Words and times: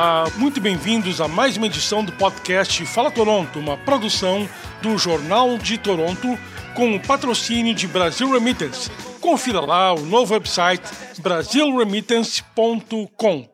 Olá, 0.00 0.24
muito 0.38 0.62
bem-vindos 0.62 1.20
a 1.20 1.28
mais 1.28 1.58
uma 1.58 1.66
edição 1.66 2.02
do 2.02 2.10
podcast 2.12 2.86
Fala 2.86 3.10
Toronto, 3.10 3.58
uma 3.58 3.76
produção 3.76 4.48
do 4.80 4.96
Jornal 4.96 5.58
de 5.58 5.76
Toronto 5.76 6.38
com 6.74 6.94
o 6.94 7.00
patrocínio 7.00 7.74
de 7.74 7.86
Brasil 7.86 8.32
Remittance. 8.32 8.90
Confira 9.20 9.60
lá 9.60 9.92
o 9.92 10.00
novo 10.00 10.32
website 10.32 10.82
brasilremittance.com. 11.18 13.46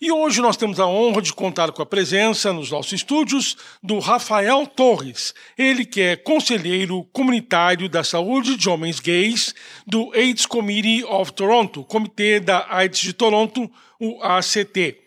E 0.00 0.10
hoje 0.10 0.42
nós 0.42 0.56
temos 0.56 0.80
a 0.80 0.88
honra 0.88 1.22
de 1.22 1.32
contar 1.32 1.70
com 1.70 1.82
a 1.82 1.86
presença 1.86 2.52
nos 2.52 2.72
nossos 2.72 2.92
estúdios 2.92 3.56
do 3.80 4.00
Rafael 4.00 4.66
Torres, 4.66 5.32
ele 5.56 5.84
que 5.84 6.00
é 6.00 6.16
conselheiro 6.16 7.04
comunitário 7.12 7.88
da 7.88 8.02
saúde 8.02 8.56
de 8.56 8.68
homens 8.68 8.98
gays 8.98 9.54
do 9.86 10.12
AIDS 10.14 10.46
Committee 10.46 11.04
of 11.04 11.32
Toronto, 11.32 11.84
Comitê 11.84 12.40
da 12.40 12.66
AIDS 12.68 12.98
de 12.98 13.12
Toronto, 13.12 13.70
o 14.00 14.20
ACT. 14.20 15.05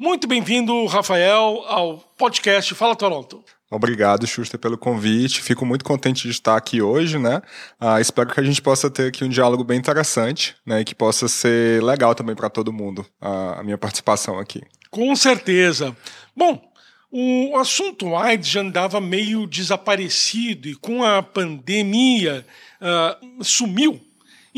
Muito 0.00 0.28
bem-vindo, 0.28 0.86
Rafael, 0.86 1.64
ao 1.66 1.98
podcast 2.16 2.72
Fala 2.76 2.94
Toronto. 2.94 3.42
Obrigado, 3.68 4.28
Schuster, 4.28 4.58
pelo 4.58 4.78
convite. 4.78 5.42
Fico 5.42 5.66
muito 5.66 5.84
contente 5.84 6.22
de 6.22 6.30
estar 6.30 6.56
aqui 6.56 6.80
hoje, 6.80 7.18
né? 7.18 7.42
Ah, 7.80 8.00
espero 8.00 8.32
que 8.32 8.38
a 8.38 8.44
gente 8.44 8.62
possa 8.62 8.88
ter 8.88 9.08
aqui 9.08 9.24
um 9.24 9.28
diálogo 9.28 9.64
bem 9.64 9.76
interessante, 9.76 10.54
né? 10.64 10.82
E 10.82 10.84
que 10.84 10.94
possa 10.94 11.26
ser 11.26 11.82
legal 11.82 12.14
também 12.14 12.36
para 12.36 12.48
todo 12.48 12.72
mundo 12.72 13.04
a, 13.20 13.58
a 13.58 13.64
minha 13.64 13.76
participação 13.76 14.38
aqui. 14.38 14.62
Com 14.88 15.16
certeza. 15.16 15.96
Bom, 16.34 16.62
o 17.10 17.56
assunto 17.56 18.14
AIDS 18.14 18.48
já 18.48 18.60
andava 18.60 19.00
meio 19.00 19.48
desaparecido 19.48 20.68
e 20.68 20.76
com 20.76 21.02
a 21.02 21.20
pandemia 21.24 22.46
uh, 22.80 23.44
sumiu. 23.44 24.00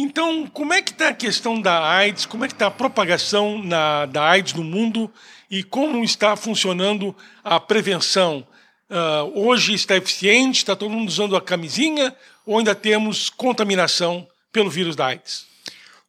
Então, 0.02 0.46
como 0.46 0.72
é 0.72 0.80
que 0.80 0.92
está 0.92 1.08
a 1.08 1.14
questão 1.14 1.60
da 1.60 1.84
AIDS? 1.84 2.26
Como 2.26 2.44
é 2.44 2.48
que 2.48 2.54
está 2.54 2.66
a 2.68 2.70
propagação 2.70 3.62
na, 3.62 4.06
da 4.06 4.24
AIDS 4.24 4.54
no 4.54 4.64
mundo? 4.64 5.10
E 5.50 5.62
como 5.62 6.02
está 6.04 6.36
funcionando 6.36 7.14
a 7.44 7.58
prevenção? 7.60 8.46
uh, 8.90 9.40
hoje 9.40 9.72
está 9.72 9.96
eficiente, 9.96 10.58
está 10.58 10.74
todo 10.74 10.90
mundo 10.90 11.08
usando 11.08 11.36
a 11.36 11.40
camisinha, 11.40 12.14
ou 12.44 12.58
ainda 12.58 12.74
temos 12.74 13.30
contaminação 13.30 14.26
pelo 14.52 14.68
vírus 14.68 14.96
da 14.96 15.06
AIDS? 15.06 15.48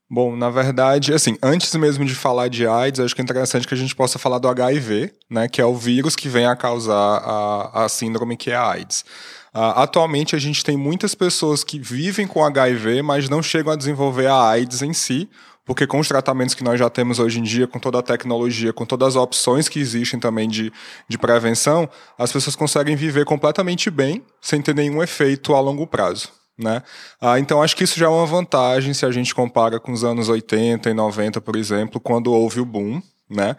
Bom, 0.10 0.36
na 0.36 0.50
verdade, 0.50 1.14
assim, 1.14 1.38
antes 1.42 1.74
mesmo 1.76 2.04
de 2.04 2.14
falar 2.14 2.50
de 2.50 2.68
AIDS, 2.68 3.00
acho 3.00 3.16
que 3.16 3.22
é 3.22 3.24
interessante 3.24 3.66
que 3.66 3.74
a 3.74 3.78
gente 3.78 3.96
possa 3.96 4.20
falar 4.20 4.40
do 4.40 4.48
HIV, 4.50 5.14
né, 5.30 5.48
que 5.48 5.62
é 5.62 5.66
o 5.66 5.76
vírus 5.76 6.18
que 6.18 6.28
vem 6.28 6.46
a 6.46 6.56
causar 6.56 6.94
a, 6.94 7.86
a 7.86 7.90
síndrome 7.90 8.36
que 8.36 8.52
é 8.52 8.56
a 8.56 8.72
AIDS. 8.72 9.06
Uh, 9.54 9.76
atualmente, 9.76 10.36
a 10.36 10.40
gente 10.40 10.64
tem 10.64 10.78
muitas 10.78 11.14
pessoas 11.14 11.64
que 11.64 11.78
vivem 11.78 12.26
com 12.26 12.44
HIV, 12.44 13.02
mas 13.02 13.28
não 13.28 13.44
chegam 13.44 13.74
a 13.74 13.76
desenvolver 13.76 14.28
a 14.28 14.50
AIDS 14.50 14.82
em 14.82 14.94
si, 14.94 15.30
porque 15.66 15.86
com 15.86 16.00
os 16.00 16.08
tratamentos 16.08 16.56
que 16.56 16.64
nós 16.64 16.80
já 16.80 16.90
temos 16.90 17.20
hoje 17.20 17.40
em 17.40 17.44
dia, 17.44 17.68
com 17.68 17.78
toda 17.78 18.00
a 18.00 18.02
tecnologia, 18.02 18.72
com 18.72 18.86
todas 18.86 19.10
as 19.10 19.16
opções 19.16 19.68
que 19.68 19.80
existem 19.80 20.20
também 20.20 20.48
de, 20.48 20.72
de 21.08 21.18
prevenção, 21.18 21.90
as 22.18 22.32
pessoas 22.32 22.56
conseguem 22.56 22.96
viver 22.96 23.26
completamente 23.26 23.90
bem, 23.90 24.24
sem 24.42 24.62
ter 24.62 24.74
nenhum 24.74 25.04
efeito 25.04 25.54
a 25.54 25.60
longo 25.60 25.86
prazo. 25.86 26.30
Né? 26.58 26.82
Ah, 27.20 27.40
então, 27.40 27.62
acho 27.62 27.76
que 27.76 27.84
isso 27.84 28.00
já 28.00 28.06
é 28.06 28.10
uma 28.10 28.26
vantagem 28.26 28.94
se 28.94 29.06
a 29.06 29.12
gente 29.12 29.34
compara 29.34 29.80
com 29.80 29.92
os 29.92 30.04
anos 30.04 30.30
80 30.30 30.90
e 30.90 30.94
90, 30.94 31.42
por 31.42 31.56
exemplo, 31.56 32.00
quando 32.00 32.32
houve 32.32 32.60
o 32.60 32.66
boom 32.66 33.02
né, 33.32 33.56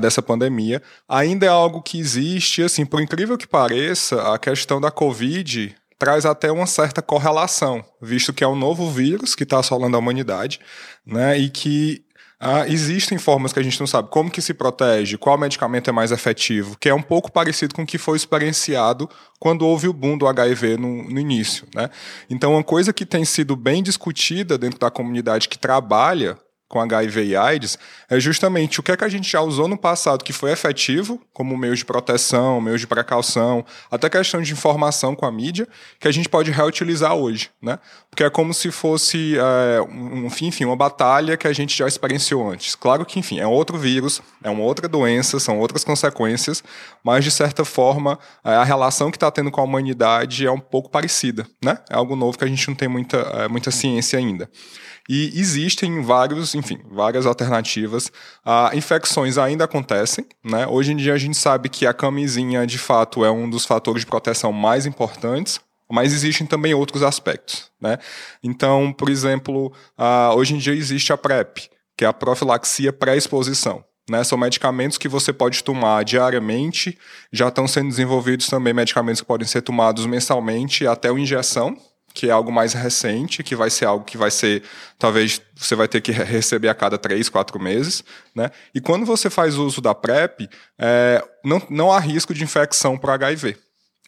dessa 0.00 0.22
pandemia. 0.22 0.82
Ainda 1.08 1.46
é 1.46 1.48
algo 1.48 1.82
que 1.82 1.98
existe, 1.98 2.62
assim, 2.62 2.84
por 2.84 3.00
incrível 3.00 3.38
que 3.38 3.46
pareça, 3.46 4.34
a 4.34 4.38
questão 4.38 4.80
da 4.80 4.90
Covid 4.90 5.74
traz 5.98 6.26
até 6.26 6.52
uma 6.52 6.66
certa 6.66 7.00
correlação, 7.00 7.84
visto 8.00 8.32
que 8.32 8.44
é 8.44 8.48
um 8.48 8.56
novo 8.56 8.90
vírus 8.90 9.34
que 9.34 9.44
está 9.44 9.58
assolando 9.58 9.96
a 9.96 10.00
humanidade, 10.00 10.60
né, 11.06 11.38
e 11.38 11.48
que 11.48 12.04
ah, 12.46 12.68
existem 12.68 13.16
formas 13.16 13.54
que 13.54 13.58
a 13.58 13.62
gente 13.62 13.80
não 13.80 13.86
sabe 13.86 14.10
como 14.10 14.30
que 14.30 14.42
se 14.42 14.52
protege, 14.52 15.16
qual 15.16 15.38
medicamento 15.38 15.88
é 15.88 15.92
mais 15.92 16.12
efetivo, 16.12 16.76
que 16.78 16.90
é 16.90 16.94
um 16.94 17.00
pouco 17.00 17.32
parecido 17.32 17.74
com 17.74 17.82
o 17.82 17.86
que 17.86 17.96
foi 17.96 18.18
experienciado 18.18 19.08
quando 19.40 19.66
houve 19.66 19.88
o 19.88 19.94
boom 19.94 20.18
do 20.18 20.26
HIV 20.26 20.76
no, 20.76 21.04
no 21.04 21.18
início. 21.18 21.66
Né? 21.74 21.88
Então, 22.28 22.52
uma 22.52 22.62
coisa 22.62 22.92
que 22.92 23.06
tem 23.06 23.24
sido 23.24 23.56
bem 23.56 23.82
discutida 23.82 24.58
dentro 24.58 24.78
da 24.78 24.90
comunidade 24.90 25.48
que 25.48 25.58
trabalha 25.58 26.36
com 26.68 26.80
HIV 26.80 27.24
e 27.24 27.36
AIDS 27.36 27.78
é 28.08 28.18
justamente 28.18 28.80
o 28.80 28.82
que 28.82 28.92
é 28.92 28.96
que 28.96 29.04
a 29.04 29.08
gente 29.08 29.30
já 29.30 29.40
usou 29.40 29.68
no 29.68 29.76
passado 29.76 30.24
que 30.24 30.32
foi 30.32 30.50
efetivo, 30.50 31.20
como 31.32 31.56
meio 31.56 31.76
de 31.76 31.84
proteção, 31.84 32.60
meio 32.60 32.78
de 32.78 32.86
precaução, 32.86 33.64
até 33.90 34.08
questão 34.08 34.42
de 34.42 34.52
informação 34.52 35.14
com 35.14 35.26
a 35.26 35.32
mídia, 35.32 35.68
que 36.00 36.08
a 36.08 36.12
gente 36.12 36.28
pode 36.28 36.50
reutilizar 36.50 37.14
hoje, 37.14 37.50
né? 37.62 37.78
Porque 38.10 38.24
é 38.24 38.30
como 38.30 38.54
se 38.54 38.70
fosse, 38.70 39.36
é, 39.36 39.80
um, 39.82 40.26
enfim, 40.26 40.64
uma 40.64 40.76
batalha 40.76 41.36
que 41.36 41.46
a 41.46 41.52
gente 41.52 41.76
já 41.76 41.86
experienciou 41.86 42.50
antes. 42.50 42.74
Claro 42.74 43.04
que, 43.04 43.18
enfim, 43.18 43.38
é 43.38 43.46
outro 43.46 43.78
vírus, 43.78 44.22
é 44.42 44.50
uma 44.50 44.62
outra 44.62 44.88
doença, 44.88 45.38
são 45.38 45.58
outras 45.58 45.84
consequências, 45.84 46.62
mas 47.02 47.24
de 47.24 47.30
certa 47.30 47.64
forma 47.64 48.18
é, 48.44 48.54
a 48.54 48.64
relação 48.64 49.10
que 49.10 49.16
está 49.16 49.30
tendo 49.30 49.50
com 49.50 49.60
a 49.60 49.64
humanidade 49.64 50.46
é 50.46 50.50
um 50.50 50.60
pouco 50.60 50.90
parecida, 50.90 51.46
né? 51.62 51.78
É 51.90 51.94
algo 51.94 52.16
novo 52.16 52.38
que 52.38 52.44
a 52.44 52.48
gente 52.48 52.66
não 52.68 52.74
tem 52.74 52.88
muita, 52.88 53.18
é, 53.18 53.48
muita 53.48 53.70
ciência 53.70 54.18
ainda. 54.18 54.48
E 55.08 55.38
existem 55.38 56.00
vários, 56.00 56.54
enfim, 56.64 56.80
várias 56.90 57.26
alternativas. 57.26 58.10
Ah, 58.44 58.70
infecções 58.74 59.36
ainda 59.36 59.64
acontecem, 59.64 60.26
né? 60.42 60.66
Hoje 60.66 60.92
em 60.92 60.96
dia 60.96 61.12
a 61.12 61.18
gente 61.18 61.36
sabe 61.36 61.68
que 61.68 61.86
a 61.86 61.92
camisinha, 61.92 62.66
de 62.66 62.78
fato, 62.78 63.24
é 63.24 63.30
um 63.30 63.48
dos 63.48 63.66
fatores 63.66 64.00
de 64.00 64.06
proteção 64.06 64.50
mais 64.52 64.86
importantes, 64.86 65.60
mas 65.90 66.12
existem 66.12 66.46
também 66.46 66.72
outros 66.72 67.02
aspectos, 67.02 67.70
né? 67.80 67.98
Então, 68.42 68.92
por 68.92 69.10
exemplo, 69.10 69.72
ah, 69.96 70.32
hoje 70.34 70.54
em 70.54 70.58
dia 70.58 70.74
existe 70.74 71.12
a 71.12 71.18
PrEP, 71.18 71.68
que 71.96 72.04
é 72.04 72.08
a 72.08 72.12
profilaxia 72.12 72.92
pré-exposição. 72.92 73.84
Né, 74.06 74.22
são 74.22 74.36
medicamentos 74.36 74.98
que 74.98 75.08
você 75.08 75.32
pode 75.32 75.64
tomar 75.64 76.04
diariamente, 76.04 76.98
já 77.32 77.48
estão 77.48 77.66
sendo 77.66 77.88
desenvolvidos 77.88 78.48
também 78.48 78.74
medicamentos 78.74 79.22
que 79.22 79.26
podem 79.26 79.48
ser 79.48 79.62
tomados 79.62 80.04
mensalmente 80.04 80.86
até 80.86 81.08
a 81.08 81.12
injeção, 81.12 81.74
que 82.14 82.28
é 82.28 82.30
algo 82.30 82.52
mais 82.52 82.72
recente, 82.72 83.42
que 83.42 83.56
vai 83.56 83.68
ser 83.68 83.86
algo 83.86 84.04
que 84.04 84.16
vai 84.16 84.30
ser, 84.30 84.62
talvez 84.98 85.42
você 85.56 85.74
vai 85.74 85.88
ter 85.88 86.00
que 86.00 86.12
receber 86.12 86.68
a 86.68 86.74
cada 86.74 86.96
três, 86.96 87.28
quatro 87.28 87.60
meses, 87.60 88.04
né? 88.34 88.52
E 88.72 88.80
quando 88.80 89.04
você 89.04 89.28
faz 89.28 89.56
uso 89.56 89.80
da 89.80 89.92
PrEP, 89.92 90.48
é, 90.78 91.22
não, 91.44 91.60
não 91.68 91.92
há 91.92 91.98
risco 91.98 92.32
de 92.32 92.44
infecção 92.44 92.96
para 92.96 93.14
HIV. 93.14 93.56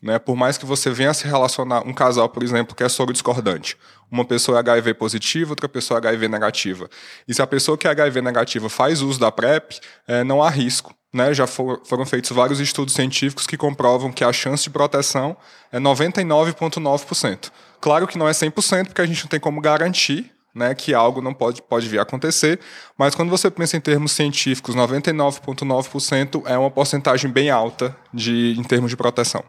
Né? 0.03 0.19
Por 0.19 0.37
mais 0.37 0.57
que 0.57 0.67
você 0.67 0.91
venha 0.91 1.11
a 1.11 1.15
se 1.15 1.27
relacionar, 1.27 1.81
um 1.87 1.93
casal, 1.93 2.29
por 2.29 2.43
exemplo, 2.43 2.77
que 2.77 2.85
é 2.85 2.89
soro 2.89 3.13
discordante, 3.13 3.77
uma 4.11 4.25
pessoa 4.25 4.59
é 4.59 4.61
HIV 4.61 4.95
positiva, 4.95 5.51
outra 5.51 5.69
pessoa 5.69 5.99
é 5.99 6.07
HIV 6.07 6.29
negativa. 6.29 6.89
E 7.27 7.35
se 7.35 7.43
a 7.43 7.47
pessoa 7.47 7.77
que 7.77 7.89
é 7.89 7.91
HIV 7.91 8.21
negativa 8.21 8.69
faz 8.69 9.03
uso 9.03 9.19
da 9.19 9.33
PrEP, 9.33 9.81
é, 10.07 10.23
não 10.23 10.43
há 10.43 10.51
risco. 10.51 10.95
Né? 11.13 11.33
Já 11.33 11.47
for, 11.47 11.81
foram 11.87 12.05
feitos 12.05 12.31
vários 12.31 12.61
estudos 12.61 12.95
científicos 12.95 13.47
que 13.47 13.57
comprovam 13.57 14.13
que 14.13 14.23
a 14.23 14.33
chance 14.33 14.65
de 14.65 14.71
proteção 14.71 15.37
é 15.73 15.81
99,9%. 15.81 17.51
Claro 17.81 18.07
que 18.07 18.19
não 18.19 18.29
é 18.29 18.33
100%, 18.33 18.87
porque 18.87 19.01
a 19.01 19.07
gente 19.07 19.23
não 19.23 19.29
tem 19.29 19.41
como 19.41 19.61
garantir 19.61 20.33
né, 20.57 20.75
que 20.75 20.95
algo 20.95 21.21
não 21.21 21.35
pode, 21.35 21.61
pode 21.61 21.87
vir 21.87 21.99
a 21.99 22.03
acontecer, 22.03 22.59
mas 22.97 23.15
quando 23.15 23.29
você 23.29 23.51
pensa 23.51 23.77
em 23.77 23.81
termos 23.81 24.13
científicos, 24.13 24.75
99,9% 24.75 26.45
é 26.47 26.57
uma 26.57 26.71
porcentagem 26.71 27.31
bem 27.31 27.51
alta 27.51 27.95
de, 28.13 28.55
em 28.59 28.63
termos 28.63 28.91
de 28.91 28.97
proteção. 28.97 29.45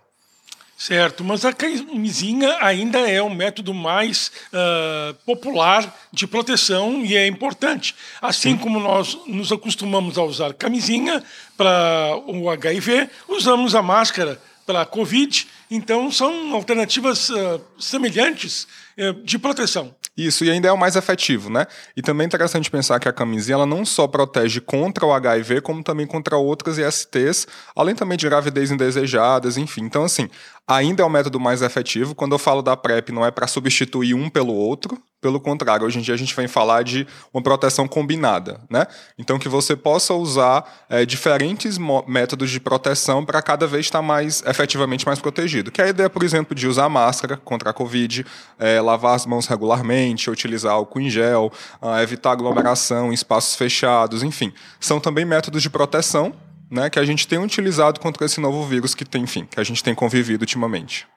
Certo, 0.78 1.24
mas 1.24 1.44
a 1.44 1.52
camisinha 1.52 2.56
ainda 2.62 3.00
é 3.10 3.20
o 3.20 3.32
método 3.32 3.74
mais 3.74 4.32
uh, 4.54 5.14
popular 5.26 5.92
de 6.14 6.28
proteção 6.28 7.04
e 7.04 7.18
é 7.18 7.26
importante. 7.26 7.96
Assim 8.22 8.52
Sim. 8.52 8.58
como 8.58 8.80
nós 8.80 9.18
nos 9.26 9.52
acostumamos 9.52 10.20
a 10.20 10.24
usar 10.24 10.54
camisinha 10.54 11.24
para 11.58 12.16
o 12.28 12.48
HIV, 12.48 13.10
usamos 13.28 13.74
a 13.74 13.82
máscara 13.82 14.40
para 14.68 14.82
a 14.82 14.86
Covid, 14.86 15.48
então 15.70 16.12
são 16.12 16.54
alternativas 16.54 17.30
uh, 17.30 17.62
semelhantes 17.80 18.68
uh, 18.98 19.14
de 19.24 19.38
proteção. 19.38 19.94
Isso, 20.18 20.44
e 20.44 20.50
ainda 20.50 20.68
é 20.68 20.72
o 20.72 20.78
mais 20.78 20.96
efetivo, 20.96 21.48
né? 21.48 21.68
E 21.96 22.02
também 22.02 22.26
é 22.26 22.28
interessante 22.28 22.72
pensar 22.72 23.00
que 23.00 23.08
a 23.08 23.14
camisinha 23.14 23.54
ela 23.54 23.68
não 23.68 23.86
só 23.86 24.08
protege 24.08 24.60
contra 24.60 25.06
o 25.06 25.14
HIV, 25.14 25.62
como 25.62 25.84
também 25.84 26.08
contra 26.08 26.36
outras 26.38 26.80
ISTs, 26.80 27.46
além 27.76 27.94
também 27.94 28.18
de 28.18 28.28
gravidez 28.28 28.72
indesejadas, 28.72 29.58
enfim. 29.58 29.84
Então, 29.84 30.04
assim, 30.04 30.28
ainda 30.68 31.02
é 31.02 31.06
o 31.06 31.10
método 31.10 31.40
mais 31.40 31.62
efetivo. 31.62 32.14
Quando 32.14 32.34
eu 32.34 32.40
falo 32.40 32.62
da 32.62 32.76
PrEP, 32.76 33.12
não 33.12 33.26
é 33.26 33.32
para 33.32 33.48
substituir 33.48 34.14
um 34.14 34.30
pelo 34.30 34.54
outro, 34.54 35.02
pelo 35.20 35.40
contrário, 35.40 35.86
hoje 35.86 35.98
em 35.98 36.02
dia 36.02 36.14
a 36.14 36.18
gente 36.18 36.36
vem 36.36 36.48
falar 36.48 36.84
de 36.84 37.08
uma 37.34 37.42
proteção 37.42 37.88
combinada, 37.88 38.62
né? 38.70 38.86
Então 39.18 39.40
que 39.40 39.50
você 39.50 39.76
possa 39.76 40.14
usar 40.14 40.86
é, 40.88 41.06
diferentes 41.08 41.80
métodos 42.08 42.52
de 42.52 42.60
proteção 42.60 43.26
para 43.26 43.42
cada 43.42 43.66
vez 43.66 43.88
estar 43.88 44.02
mais 44.02 44.44
efetivamente 44.46 45.08
mais 45.08 45.20
protegido. 45.20 45.72
Que 45.72 45.82
é 45.82 45.86
a 45.86 45.90
ideia, 45.90 46.10
por 46.10 46.22
exemplo, 46.22 46.54
de 46.54 46.68
usar 46.68 46.88
máscara 46.88 47.36
contra 47.36 47.72
a 47.72 47.74
Covid, 47.74 48.26
é, 48.60 48.80
lavar 48.80 49.16
as 49.16 49.26
mãos 49.26 49.48
regularmente, 49.48 50.30
utilizar 50.30 50.74
álcool 50.74 51.00
em 51.00 51.10
gel, 51.10 51.52
uh, 51.82 51.98
evitar 52.00 52.32
aglomeração 52.32 53.12
em 53.12 53.14
espaços 53.14 53.56
fechados, 53.56 54.22
enfim, 54.22 54.54
são 54.80 55.00
também 55.00 55.26
métodos 55.26 55.64
de 55.64 55.70
proteção 55.70 56.34
né, 56.70 56.90
que 56.90 57.00
a 57.00 57.06
gente 57.06 57.28
tem 57.28 57.40
utilizado 57.40 58.00
contra 58.00 58.26
esse 58.26 58.40
novo 58.40 58.66
vírus 58.66 58.94
que 58.94 59.06
tem, 59.06 59.24
enfim, 59.24 59.46
que 59.46 59.60
a 59.60 59.64
gente 59.64 59.84
tem 59.84 59.96
convivido 59.96 60.44
ultimamente. 60.44 61.08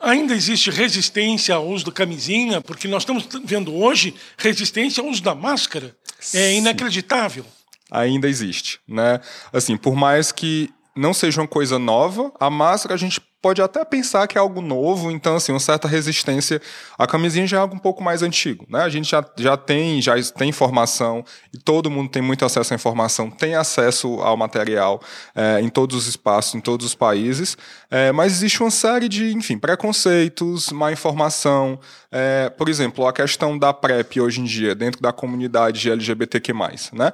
Ainda 0.00 0.34
existe 0.34 0.70
resistência 0.70 1.54
ao 1.54 1.66
uso 1.66 1.86
da 1.86 1.92
camisinha, 1.92 2.60
porque 2.60 2.86
nós 2.86 3.02
estamos 3.02 3.26
vendo 3.44 3.74
hoje 3.74 4.14
resistência 4.36 5.02
ao 5.02 5.08
uso 5.08 5.22
da 5.22 5.34
máscara. 5.34 5.96
É 6.08 6.12
Sim. 6.20 6.38
É 6.38 6.54
inacreditável. 6.54 7.46
ainda 7.90 8.28
existe, 8.28 8.80
né? 8.86 9.20
Assim, 9.52 9.76
por 9.76 9.94
mais 9.94 10.30
que 10.30 10.70
não 10.94 11.14
seja 11.14 11.40
uma 11.40 11.48
coisa 11.48 11.78
nova, 11.78 12.32
a 12.38 12.50
máscara 12.50 12.94
a 12.94 12.98
gente 12.98 13.20
pode 13.44 13.60
até 13.60 13.84
pensar 13.84 14.26
que 14.26 14.38
é 14.38 14.40
algo 14.40 14.62
novo, 14.62 15.10
então, 15.10 15.36
assim, 15.36 15.52
uma 15.52 15.60
certa 15.60 15.86
resistência. 15.86 16.62
A 16.96 17.06
camisinha 17.06 17.46
já 17.46 17.58
é 17.58 17.60
algo 17.60 17.74
um 17.74 17.78
pouco 17.78 18.02
mais 18.02 18.22
antigo, 18.22 18.64
né? 18.70 18.80
A 18.80 18.88
gente 18.88 19.10
já, 19.10 19.22
já 19.36 19.54
tem 19.54 20.00
já 20.00 20.14
tem 20.34 20.48
informação 20.48 21.22
e 21.52 21.58
todo 21.58 21.90
mundo 21.90 22.08
tem 22.08 22.22
muito 22.22 22.42
acesso 22.42 22.72
à 22.72 22.74
informação, 22.74 23.30
tem 23.30 23.54
acesso 23.54 24.14
ao 24.22 24.34
material 24.34 24.98
é, 25.34 25.60
em 25.60 25.68
todos 25.68 25.94
os 25.94 26.06
espaços, 26.06 26.54
em 26.54 26.60
todos 26.60 26.86
os 26.86 26.94
países, 26.94 27.54
é, 27.90 28.10
mas 28.12 28.32
existe 28.32 28.62
uma 28.62 28.70
série 28.70 29.10
de, 29.10 29.34
enfim, 29.34 29.58
preconceitos, 29.58 30.70
má 30.70 30.90
informação. 30.90 31.78
É, 32.10 32.48
por 32.48 32.70
exemplo, 32.70 33.06
a 33.06 33.12
questão 33.12 33.58
da 33.58 33.74
PrEP 33.74 34.22
hoje 34.22 34.40
em 34.40 34.44
dia, 34.44 34.74
dentro 34.74 35.02
da 35.02 35.12
comunidade 35.12 35.90
LGBTQ+, 35.90 36.54
né? 36.94 37.12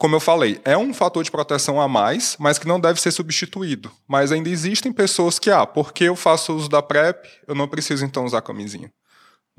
Como 0.00 0.16
eu 0.16 0.20
falei, 0.20 0.58
é 0.64 0.78
um 0.78 0.94
fator 0.94 1.22
de 1.22 1.30
proteção 1.30 1.78
a 1.78 1.86
mais, 1.86 2.34
mas 2.40 2.58
que 2.58 2.66
não 2.66 2.80
deve 2.80 2.98
ser 2.98 3.10
substituído. 3.10 3.92
Mas 4.08 4.32
ainda 4.32 4.48
existem 4.48 4.90
pessoas 4.90 5.38
que, 5.38 5.50
ah, 5.50 5.66
porque 5.66 6.04
eu 6.04 6.16
faço 6.16 6.56
uso 6.56 6.70
da 6.70 6.80
PrEP, 6.80 7.26
eu 7.46 7.54
não 7.54 7.68
preciso 7.68 8.02
então 8.02 8.24
usar 8.24 8.40
camisinha. 8.40 8.90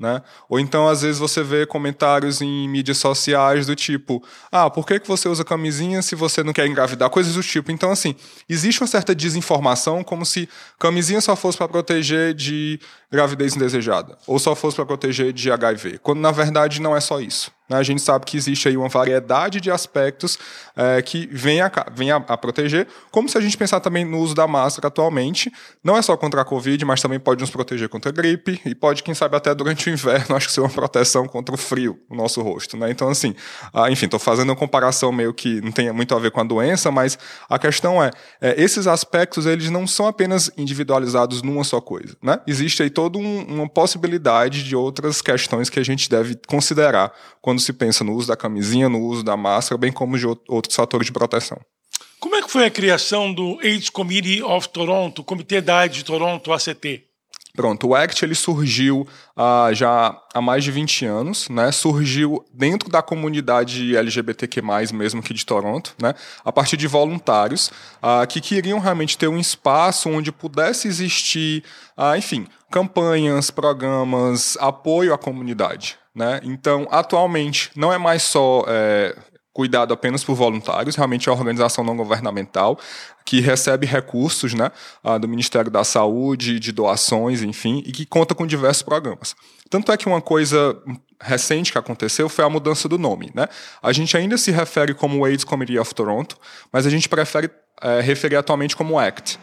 Né? 0.00 0.20
Ou 0.48 0.58
então, 0.58 0.88
às 0.88 1.02
vezes, 1.02 1.20
você 1.20 1.44
vê 1.44 1.64
comentários 1.64 2.40
em 2.40 2.68
mídias 2.68 2.98
sociais 2.98 3.66
do 3.68 3.76
tipo: 3.76 4.20
ah, 4.50 4.68
por 4.68 4.84
que, 4.84 4.98
que 4.98 5.06
você 5.06 5.28
usa 5.28 5.44
camisinha 5.44 6.02
se 6.02 6.16
você 6.16 6.42
não 6.42 6.52
quer 6.52 6.66
engravidar? 6.66 7.08
Coisas 7.08 7.34
do 7.34 7.42
tipo. 7.42 7.70
Então, 7.70 7.92
assim, 7.92 8.16
existe 8.48 8.82
uma 8.82 8.88
certa 8.88 9.14
desinformação, 9.14 10.02
como 10.02 10.26
se 10.26 10.48
camisinha 10.76 11.20
só 11.20 11.36
fosse 11.36 11.56
para 11.56 11.68
proteger 11.68 12.34
de 12.34 12.80
gravidez 13.12 13.54
indesejada, 13.54 14.18
ou 14.26 14.40
só 14.40 14.56
fosse 14.56 14.74
para 14.74 14.86
proteger 14.86 15.32
de 15.32 15.52
HIV, 15.52 15.98
quando 15.98 16.18
na 16.18 16.32
verdade 16.32 16.80
não 16.80 16.96
é 16.96 17.00
só 17.00 17.20
isso. 17.20 17.52
Né? 17.72 17.78
A 17.78 17.82
gente 17.82 18.02
sabe 18.02 18.26
que 18.26 18.36
existe 18.36 18.68
aí 18.68 18.76
uma 18.76 18.88
variedade 18.88 19.60
de 19.60 19.70
aspectos 19.70 20.38
é, 20.76 21.00
que 21.02 21.26
vem, 21.32 21.60
a, 21.60 21.70
vem 21.92 22.10
a, 22.10 22.16
a, 22.16 22.36
proteger, 22.36 22.86
como 23.10 23.28
se 23.28 23.36
a 23.36 23.40
gente 23.40 23.56
pensar 23.56 23.80
também 23.80 24.04
no 24.04 24.18
uso 24.18 24.34
da 24.34 24.46
máscara 24.46 24.88
atualmente, 24.88 25.50
não 25.82 25.96
é 25.96 26.02
só 26.02 26.16
contra 26.16 26.42
a 26.42 26.44
Covid, 26.44 26.84
mas 26.84 27.00
também 27.00 27.18
pode 27.18 27.40
nos 27.40 27.50
proteger 27.50 27.88
contra 27.88 28.10
a 28.10 28.12
gripe 28.12 28.60
e 28.64 28.74
pode, 28.74 29.02
quem 29.02 29.14
sabe, 29.14 29.36
até 29.36 29.54
durante 29.54 29.88
o 29.88 29.92
inverno, 29.92 30.36
acho 30.36 30.46
que 30.46 30.52
ser 30.52 30.60
uma 30.60 30.68
proteção 30.68 31.26
contra 31.26 31.54
o 31.54 31.58
frio 31.58 31.98
no 32.10 32.16
nosso 32.16 32.42
rosto. 32.42 32.76
Né? 32.76 32.90
Então, 32.90 33.08
assim, 33.08 33.34
ah, 33.72 33.90
enfim, 33.90 34.04
estou 34.04 34.20
fazendo 34.20 34.50
uma 34.50 34.56
comparação 34.56 35.10
meio 35.10 35.32
que 35.32 35.60
não 35.60 35.72
tem 35.72 35.90
muito 35.92 36.14
a 36.14 36.18
ver 36.18 36.30
com 36.30 36.40
a 36.40 36.44
doença, 36.44 36.90
mas 36.90 37.18
a 37.48 37.58
questão 37.58 38.02
é, 38.02 38.10
é 38.40 38.60
esses 38.62 38.86
aspectos, 38.86 39.46
eles 39.46 39.70
não 39.70 39.86
são 39.86 40.06
apenas 40.06 40.50
individualizados 40.56 41.42
numa 41.42 41.64
só 41.64 41.80
coisa. 41.80 42.16
Né? 42.22 42.38
Existe 42.46 42.82
aí 42.82 42.90
toda 42.90 43.18
um, 43.18 43.44
uma 43.44 43.68
possibilidade 43.68 44.62
de 44.62 44.76
outras 44.76 45.22
questões 45.22 45.70
que 45.70 45.80
a 45.80 45.84
gente 45.84 46.08
deve 46.08 46.38
considerar 46.46 47.12
quando 47.40 47.60
se 47.62 47.72
pensa 47.72 48.04
no 48.04 48.14
uso 48.14 48.28
da 48.28 48.36
camisinha, 48.36 48.88
no 48.88 49.00
uso 49.00 49.22
da 49.22 49.36
máscara, 49.36 49.78
bem 49.78 49.92
como 49.92 50.18
de 50.18 50.26
outros 50.26 50.74
fatores 50.74 51.06
de 51.06 51.12
proteção. 51.12 51.58
Como 52.18 52.36
é 52.36 52.42
que 52.42 52.50
foi 52.50 52.64
a 52.66 52.70
criação 52.70 53.32
do 53.32 53.58
AIDS 53.60 53.90
Committee 53.90 54.42
of 54.42 54.68
Toronto, 54.68 55.24
Comitê 55.24 55.60
da 55.60 55.78
AIDS 55.78 55.98
de 55.98 56.04
Toronto, 56.04 56.52
ACT? 56.52 57.04
Pronto, 57.54 57.88
o 57.88 57.94
ACT 57.94 58.24
ele 58.24 58.34
surgiu 58.34 59.06
ah, 59.36 59.68
já 59.74 60.18
há 60.32 60.40
mais 60.40 60.64
de 60.64 60.70
20 60.70 61.04
anos, 61.04 61.50
né? 61.50 61.70
Surgiu 61.70 62.42
dentro 62.50 62.88
da 62.88 63.02
comunidade 63.02 63.94
LGBTQ+, 63.94 64.62
mesmo 64.94 65.20
aqui 65.20 65.34
de 65.34 65.44
Toronto, 65.44 65.94
né? 66.00 66.14
A 66.42 66.50
partir 66.50 66.78
de 66.78 66.86
voluntários 66.86 67.70
ah, 68.00 68.26
que 68.26 68.40
queriam 68.40 68.78
realmente 68.78 69.18
ter 69.18 69.28
um 69.28 69.38
espaço 69.38 70.08
onde 70.08 70.32
pudesse 70.32 70.88
existir, 70.88 71.62
ah, 71.94 72.16
enfim, 72.16 72.46
campanhas, 72.70 73.50
programas, 73.50 74.56
apoio 74.58 75.12
à 75.12 75.18
comunidade, 75.18 75.98
né? 76.14 76.40
Então, 76.42 76.86
atualmente, 76.90 77.70
não 77.74 77.92
é 77.92 77.98
mais 77.98 78.22
só 78.22 78.64
é, 78.66 79.16
cuidado 79.52 79.92
apenas 79.92 80.24
por 80.24 80.34
voluntários, 80.34 80.96
realmente 80.96 81.28
é 81.28 81.32
uma 81.32 81.38
organização 81.38 81.84
não 81.84 81.96
governamental 81.96 82.78
que 83.24 83.40
recebe 83.40 83.86
recursos 83.86 84.54
né, 84.54 84.70
do 85.20 85.28
Ministério 85.28 85.70
da 85.70 85.84
Saúde, 85.84 86.58
de 86.58 86.72
doações, 86.72 87.42
enfim, 87.42 87.82
e 87.86 87.92
que 87.92 88.04
conta 88.04 88.34
com 88.34 88.46
diversos 88.46 88.82
programas. 88.82 89.36
Tanto 89.70 89.92
é 89.92 89.96
que 89.96 90.06
uma 90.06 90.20
coisa 90.20 90.76
recente 91.20 91.70
que 91.70 91.78
aconteceu 91.78 92.28
foi 92.28 92.44
a 92.44 92.50
mudança 92.50 92.88
do 92.88 92.98
nome. 92.98 93.30
Né? 93.34 93.46
A 93.82 93.92
gente 93.92 94.16
ainda 94.16 94.36
se 94.36 94.50
refere 94.50 94.92
como 94.92 95.24
AIDS 95.24 95.44
Committee 95.44 95.78
of 95.78 95.94
Toronto, 95.94 96.36
mas 96.72 96.84
a 96.86 96.90
gente 96.90 97.08
prefere 97.08 97.48
é, 97.80 98.00
referir 98.00 98.36
atualmente 98.36 98.74
como 98.74 98.98
ACT. 98.98 99.38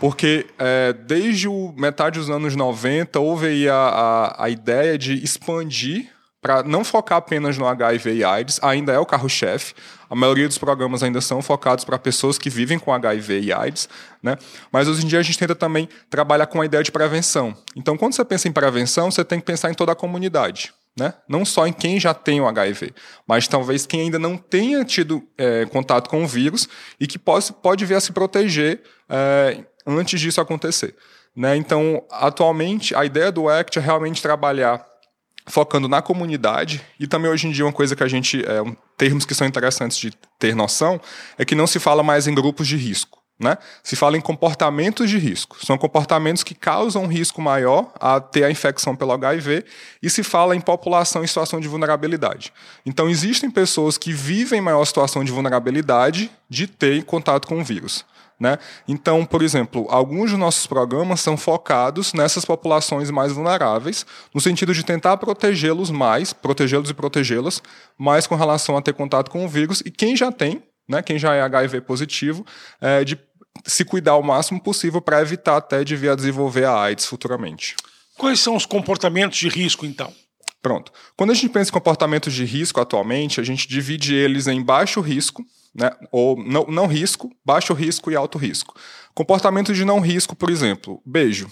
Porque 0.00 0.46
é, 0.58 0.92
desde 0.92 1.48
o 1.48 1.72
metade 1.76 2.18
dos 2.18 2.28
anos 2.30 2.54
90 2.54 3.18
houve 3.20 3.68
a, 3.68 3.74
a, 3.74 4.44
a 4.44 4.50
ideia 4.50 4.98
de 4.98 5.22
expandir 5.24 6.13
para 6.44 6.62
não 6.62 6.84
focar 6.84 7.16
apenas 7.16 7.56
no 7.56 7.66
HIV 7.66 8.16
e 8.16 8.22
AIDS, 8.22 8.60
ainda 8.60 8.92
é 8.92 8.98
o 8.98 9.06
carro-chefe. 9.06 9.72
A 10.10 10.14
maioria 10.14 10.46
dos 10.46 10.58
programas 10.58 11.02
ainda 11.02 11.22
são 11.22 11.40
focados 11.40 11.86
para 11.86 11.98
pessoas 11.98 12.36
que 12.36 12.50
vivem 12.50 12.78
com 12.78 12.92
HIV 12.92 13.40
e 13.40 13.50
AIDS, 13.50 13.88
né? 14.22 14.36
Mas 14.70 14.86
hoje 14.86 15.06
em 15.06 15.08
dia 15.08 15.20
a 15.20 15.22
gente 15.22 15.38
tenta 15.38 15.54
também 15.54 15.88
trabalhar 16.10 16.44
com 16.44 16.60
a 16.60 16.66
ideia 16.66 16.84
de 16.84 16.92
prevenção. 16.92 17.56
Então, 17.74 17.96
quando 17.96 18.12
você 18.12 18.22
pensa 18.26 18.46
em 18.46 18.52
prevenção, 18.52 19.10
você 19.10 19.24
tem 19.24 19.40
que 19.40 19.46
pensar 19.46 19.70
em 19.70 19.74
toda 19.74 19.92
a 19.92 19.94
comunidade. 19.94 20.74
Né? 20.94 21.14
Não 21.26 21.46
só 21.46 21.66
em 21.66 21.72
quem 21.72 21.98
já 21.98 22.12
tem 22.12 22.42
o 22.42 22.46
HIV, 22.46 22.92
mas 23.26 23.48
talvez 23.48 23.86
quem 23.86 24.02
ainda 24.02 24.18
não 24.18 24.36
tenha 24.36 24.84
tido 24.84 25.26
é, 25.38 25.64
contato 25.64 26.10
com 26.10 26.24
o 26.24 26.26
vírus 26.26 26.68
e 27.00 27.06
que 27.06 27.18
pode, 27.18 27.54
pode 27.54 27.86
vir 27.86 27.94
a 27.94 28.00
se 28.00 28.12
proteger 28.12 28.82
é, 29.08 29.64
antes 29.86 30.20
disso 30.20 30.42
acontecer. 30.42 30.94
Né? 31.34 31.56
Então, 31.56 32.04
atualmente, 32.10 32.94
a 32.94 33.02
ideia 33.02 33.32
do 33.32 33.48
ACT 33.48 33.78
é 33.78 33.82
realmente 33.82 34.20
trabalhar 34.20 34.93
focando 35.46 35.88
na 35.88 36.00
comunidade 36.00 36.82
e 36.98 37.06
também 37.06 37.30
hoje 37.30 37.46
em 37.46 37.50
dia 37.50 37.64
uma 37.64 37.72
coisa 37.72 37.94
que 37.94 38.02
a 38.02 38.08
gente 38.08 38.44
é, 38.46 38.62
um, 38.62 38.74
termos 38.96 39.26
que 39.26 39.34
são 39.34 39.46
interessantes 39.46 39.98
de 39.98 40.12
ter 40.38 40.54
noção 40.54 41.00
é 41.36 41.44
que 41.44 41.54
não 41.54 41.66
se 41.66 41.78
fala 41.78 42.02
mais 42.02 42.26
em 42.26 42.34
grupos 42.34 42.66
de 42.66 42.76
risco. 42.76 43.22
Né? 43.38 43.58
Se 43.82 43.96
fala 43.96 44.16
em 44.16 44.20
comportamentos 44.20 45.10
de 45.10 45.18
risco. 45.18 45.56
São 45.66 45.76
comportamentos 45.76 46.44
que 46.44 46.54
causam 46.54 47.02
um 47.02 47.08
risco 47.08 47.42
maior 47.42 47.92
a 48.00 48.20
ter 48.20 48.44
a 48.44 48.50
infecção 48.50 48.94
pelo 48.94 49.10
HIV 49.10 49.64
e 50.00 50.08
se 50.08 50.22
fala 50.22 50.54
em 50.54 50.60
população 50.60 51.24
em 51.24 51.26
situação 51.26 51.58
de 51.58 51.66
vulnerabilidade. 51.66 52.52
Então, 52.86 53.10
existem 53.10 53.50
pessoas 53.50 53.98
que 53.98 54.12
vivem 54.12 54.60
em 54.60 54.62
maior 54.62 54.84
situação 54.84 55.24
de 55.24 55.32
vulnerabilidade 55.32 56.30
de 56.48 56.68
ter 56.68 57.02
contato 57.02 57.48
com 57.48 57.60
o 57.60 57.64
vírus. 57.64 58.04
Né? 58.38 58.58
Então, 58.88 59.24
por 59.24 59.42
exemplo, 59.42 59.86
alguns 59.88 60.30
dos 60.30 60.38
nossos 60.38 60.66
programas 60.66 61.20
são 61.20 61.36
focados 61.36 62.12
nessas 62.12 62.44
populações 62.44 63.10
mais 63.10 63.32
vulneráveis, 63.32 64.04
no 64.34 64.40
sentido 64.40 64.74
de 64.74 64.84
tentar 64.84 65.16
protegê-los 65.18 65.90
mais, 65.90 66.32
protegê-los 66.32 66.90
e 66.90 66.94
protegê-las, 66.94 67.62
mais 67.96 68.26
com 68.26 68.34
relação 68.34 68.76
a 68.76 68.82
ter 68.82 68.92
contato 68.92 69.30
com 69.30 69.44
o 69.44 69.48
vírus, 69.48 69.82
e 69.86 69.90
quem 69.90 70.16
já 70.16 70.32
tem, 70.32 70.62
né, 70.88 71.00
quem 71.00 71.18
já 71.18 71.34
é 71.34 71.42
HIV 71.42 71.82
positivo, 71.82 72.44
é, 72.80 73.04
de 73.04 73.18
se 73.64 73.84
cuidar 73.84 74.16
o 74.16 74.22
máximo 74.22 74.60
possível 74.60 75.00
para 75.00 75.22
evitar 75.22 75.56
até 75.56 75.84
de 75.84 75.94
vir 75.94 76.10
a 76.10 76.16
desenvolver 76.16 76.64
a 76.64 76.76
AIDS 76.76 77.06
futuramente. 77.06 77.76
Quais 78.18 78.40
são 78.40 78.56
os 78.56 78.66
comportamentos 78.66 79.38
de 79.38 79.48
risco, 79.48 79.86
então? 79.86 80.12
Pronto. 80.60 80.92
Quando 81.16 81.30
a 81.30 81.34
gente 81.34 81.50
pensa 81.50 81.70
em 81.70 81.72
comportamentos 81.72 82.32
de 82.32 82.44
risco 82.44 82.80
atualmente, 82.80 83.40
a 83.40 83.44
gente 83.44 83.68
divide 83.68 84.14
eles 84.14 84.46
em 84.46 84.62
baixo 84.62 85.00
risco, 85.00 85.44
né? 85.74 85.90
ou 86.12 86.36
não, 86.36 86.66
não 86.66 86.86
risco, 86.86 87.30
baixo 87.44 87.74
risco 87.74 88.10
e 88.10 88.16
alto 88.16 88.38
risco. 88.38 88.74
Comportamento 89.14 89.72
de 89.74 89.84
não 89.84 90.00
risco, 90.00 90.36
por 90.36 90.50
exemplo, 90.50 91.02
beijo. 91.04 91.50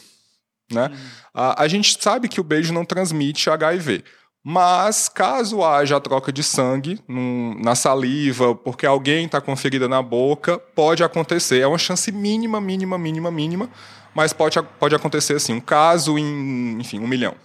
Né? 0.71 0.87
Uhum. 0.87 0.97
A, 1.35 1.62
a 1.62 1.69
gente 1.69 1.97
sabe 2.00 2.29
que 2.29 2.41
o 2.41 2.45
beijo 2.45 2.73
não 2.73 2.85
transmite 2.85 3.50
HIV. 3.50 4.05
Mas 4.45 5.09
caso 5.09 5.62
haja 5.62 5.97
a 5.97 6.00
troca 6.00 6.33
de 6.33 6.43
sangue 6.43 7.00
num, 7.07 7.55
na 7.62 7.76
saliva, 7.76 8.55
porque 8.55 8.85
alguém 8.85 9.26
está 9.26 9.41
com 9.41 9.55
ferida 9.55 9.88
na 9.88 10.02
boca, 10.02 10.59
pode 10.59 11.05
acontecer. 11.05 11.61
É 11.61 11.67
uma 11.67 11.79
chance 11.79 12.11
mínima, 12.11 12.61
mínima, 12.61 12.99
mínima, 12.99 13.31
mínima, 13.31 13.71
mas 14.12 14.33
pode, 14.33 14.61
pode 14.81 14.97
acontecer 14.97 15.35
assim, 15.35 15.52
um 15.52 15.61
caso 15.61 16.19
em, 16.19 16.81
enfim, 16.81 16.99
um 16.99 17.07
milhão. 17.07 17.37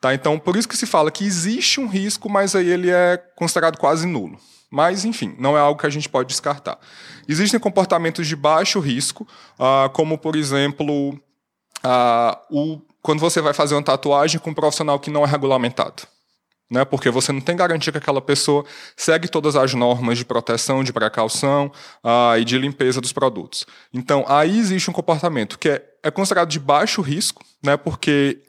Tá? 0.00 0.14
Então, 0.14 0.38
por 0.38 0.56
isso 0.56 0.66
que 0.66 0.76
se 0.76 0.86
fala 0.86 1.10
que 1.10 1.24
existe 1.24 1.78
um 1.78 1.86
risco, 1.86 2.30
mas 2.30 2.56
aí 2.56 2.68
ele 2.68 2.90
é 2.90 3.18
considerado 3.36 3.76
quase 3.76 4.06
nulo. 4.06 4.38
Mas, 4.72 5.04
enfim, 5.04 5.36
não 5.38 5.54
é 5.54 5.60
algo 5.60 5.78
que 5.78 5.86
a 5.86 5.90
gente 5.90 6.08
pode 6.08 6.30
descartar. 6.30 6.78
Existem 7.28 7.60
comportamentos 7.60 8.26
de 8.26 8.34
baixo 8.34 8.80
risco, 8.80 9.28
uh, 9.58 9.90
como, 9.90 10.16
por 10.16 10.34
exemplo, 10.34 11.10
uh, 11.10 12.36
o, 12.50 12.80
quando 13.02 13.20
você 13.20 13.42
vai 13.42 13.52
fazer 13.52 13.74
uma 13.74 13.82
tatuagem 13.82 14.40
com 14.40 14.48
um 14.48 14.54
profissional 14.54 14.98
que 14.98 15.10
não 15.10 15.24
é 15.24 15.26
regulamentado. 15.26 16.04
Né, 16.72 16.86
porque 16.86 17.10
você 17.10 17.32
não 17.32 17.40
tem 17.42 17.54
garantia 17.54 17.92
que 17.92 17.98
aquela 17.98 18.22
pessoa 18.22 18.64
segue 18.96 19.28
todas 19.28 19.56
as 19.56 19.74
normas 19.74 20.16
de 20.16 20.24
proteção, 20.24 20.82
de 20.82 20.90
precaução 20.90 21.70
uh, 22.02 22.38
e 22.38 22.46
de 22.46 22.56
limpeza 22.56 22.98
dos 22.98 23.12
produtos. 23.12 23.66
Então, 23.92 24.24
aí 24.26 24.58
existe 24.58 24.88
um 24.88 24.92
comportamento 24.94 25.58
que 25.58 25.68
é, 25.68 25.84
é 26.02 26.10
considerado 26.10 26.48
de 26.48 26.58
baixo 26.58 27.02
risco, 27.02 27.44
né, 27.62 27.76
porque 27.76 28.40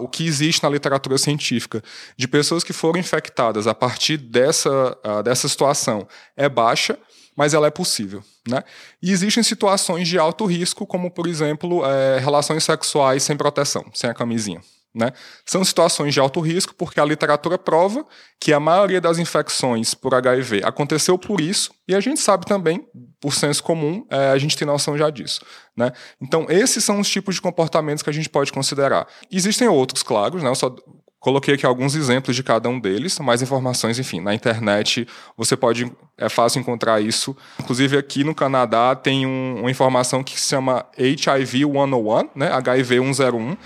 o 0.00 0.08
que 0.08 0.26
existe 0.26 0.60
na 0.60 0.68
literatura 0.68 1.16
científica 1.18 1.80
de 2.16 2.26
pessoas 2.26 2.64
que 2.64 2.72
foram 2.72 2.98
infectadas 2.98 3.68
a 3.68 3.74
partir 3.74 4.16
dessa, 4.16 4.98
a, 5.04 5.22
dessa 5.22 5.48
situação 5.48 6.04
é 6.36 6.48
baixa, 6.48 6.98
mas 7.36 7.54
ela 7.54 7.68
é 7.68 7.70
possível. 7.70 8.24
Né? 8.48 8.64
E 9.00 9.12
existem 9.12 9.44
situações 9.44 10.08
de 10.08 10.18
alto 10.18 10.44
risco, 10.46 10.84
como, 10.84 11.12
por 11.12 11.28
exemplo, 11.28 11.86
é, 11.86 12.18
relações 12.18 12.64
sexuais 12.64 13.22
sem 13.22 13.36
proteção, 13.36 13.84
sem 13.94 14.10
a 14.10 14.14
camisinha. 14.14 14.60
Né? 14.94 15.12
São 15.44 15.62
situações 15.62 16.14
de 16.14 16.20
alto 16.20 16.40
risco 16.40 16.74
porque 16.74 16.98
a 16.98 17.04
literatura 17.04 17.58
prova 17.58 18.04
que 18.40 18.52
a 18.52 18.58
maioria 18.58 19.00
das 19.00 19.18
infecções 19.18 19.94
por 19.94 20.14
HIV 20.14 20.62
aconteceu 20.64 21.18
por 21.18 21.40
isso 21.40 21.70
e 21.86 21.94
a 21.94 22.00
gente 22.00 22.20
sabe 22.20 22.46
também, 22.46 22.86
por 23.20 23.34
senso 23.34 23.62
comum, 23.62 24.06
é, 24.10 24.30
a 24.30 24.38
gente 24.38 24.56
tem 24.56 24.66
noção 24.66 24.96
já 24.96 25.10
disso. 25.10 25.40
Né? 25.76 25.92
Então, 26.20 26.46
esses 26.48 26.82
são 26.82 27.00
os 27.00 27.08
tipos 27.08 27.36
de 27.36 27.40
comportamentos 27.40 28.02
que 28.02 28.10
a 28.10 28.12
gente 28.12 28.28
pode 28.28 28.52
considerar. 28.52 29.06
Existem 29.30 29.68
outros, 29.68 30.02
claro, 30.02 30.42
né? 30.42 30.48
Eu 30.48 30.54
só 30.54 30.74
Coloquei 31.20 31.54
aqui 31.54 31.66
alguns 31.66 31.96
exemplos 31.96 32.36
de 32.36 32.44
cada 32.44 32.68
um 32.68 32.78
deles, 32.78 33.18
mais 33.18 33.42
informações, 33.42 33.98
enfim, 33.98 34.20
na 34.20 34.34
internet 34.34 35.06
você 35.36 35.56
pode, 35.56 35.90
é 36.16 36.28
fácil 36.28 36.60
encontrar 36.60 37.00
isso. 37.00 37.36
Inclusive 37.58 37.98
aqui 37.98 38.22
no 38.22 38.32
Canadá 38.32 38.94
tem 38.94 39.26
um, 39.26 39.60
uma 39.60 39.70
informação 39.70 40.22
que 40.22 40.40
se 40.40 40.46
chama 40.46 40.86
HIV 40.96 41.64
101, 41.64 42.30
né, 42.36 42.52
HIV 42.52 42.98
101, 43.14 43.52
uh, 43.52 43.56